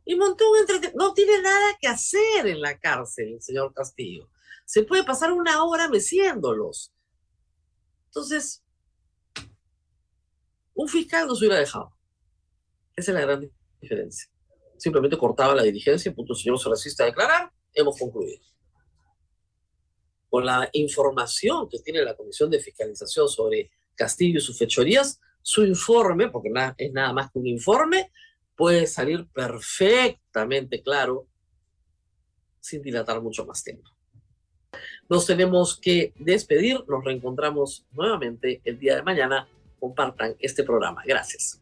Y 0.05 0.15
montó 0.15 0.45
un 0.49 0.57
No 0.95 1.13
tiene 1.13 1.41
nada 1.41 1.77
que 1.79 1.87
hacer 1.87 2.47
en 2.47 2.61
la 2.61 2.79
cárcel, 2.79 3.33
el 3.33 3.41
señor 3.41 3.73
Castillo. 3.73 4.29
Se 4.65 4.83
puede 4.83 5.03
pasar 5.03 5.31
una 5.31 5.63
hora 5.63 5.89
meciéndolos. 5.89 6.93
Entonces, 8.07 8.63
un 10.73 10.87
fiscal 10.87 11.27
no 11.27 11.35
se 11.35 11.45
hubiera 11.45 11.59
dejado. 11.59 11.95
Esa 12.95 13.11
es 13.11 13.15
la 13.15 13.21
gran 13.21 13.51
diferencia. 13.81 14.29
Simplemente 14.77 15.17
cortaba 15.17 15.55
la 15.55 15.63
diligencia, 15.63 16.13
punto, 16.13 16.35
señor 16.35 16.59
se 16.59 16.69
resiste 16.69 17.03
a 17.03 17.07
declarar, 17.07 17.51
hemos 17.73 17.97
concluido. 17.97 18.39
Con 20.29 20.45
la 20.45 20.69
información 20.73 21.69
que 21.69 21.79
tiene 21.79 22.03
la 22.03 22.15
Comisión 22.15 22.49
de 22.49 22.59
Fiscalización 22.59 23.29
sobre 23.29 23.71
Castillo 23.95 24.39
y 24.39 24.41
sus 24.41 24.57
fechorías, 24.57 25.21
su 25.41 25.63
informe, 25.63 26.29
porque 26.29 26.51
es 26.77 26.91
nada 26.91 27.13
más 27.13 27.31
que 27.31 27.39
un 27.39 27.47
informe, 27.47 28.11
puede 28.55 28.88
salir 28.88 29.27
perfectamente 29.27 30.81
claro 30.81 31.27
sin 32.59 32.81
dilatar 32.81 33.21
mucho 33.21 33.45
más 33.45 33.63
tiempo. 33.63 33.89
Nos 35.07 35.25
tenemos 35.25 35.79
que 35.79 36.13
despedir, 36.17 36.83
nos 36.88 37.03
reencontramos 37.03 37.85
nuevamente 37.91 38.61
el 38.65 38.79
día 38.79 38.95
de 38.95 39.03
mañana. 39.03 39.47
Compartan 39.79 40.35
este 40.39 40.63
programa. 40.63 41.03
Gracias. 41.05 41.61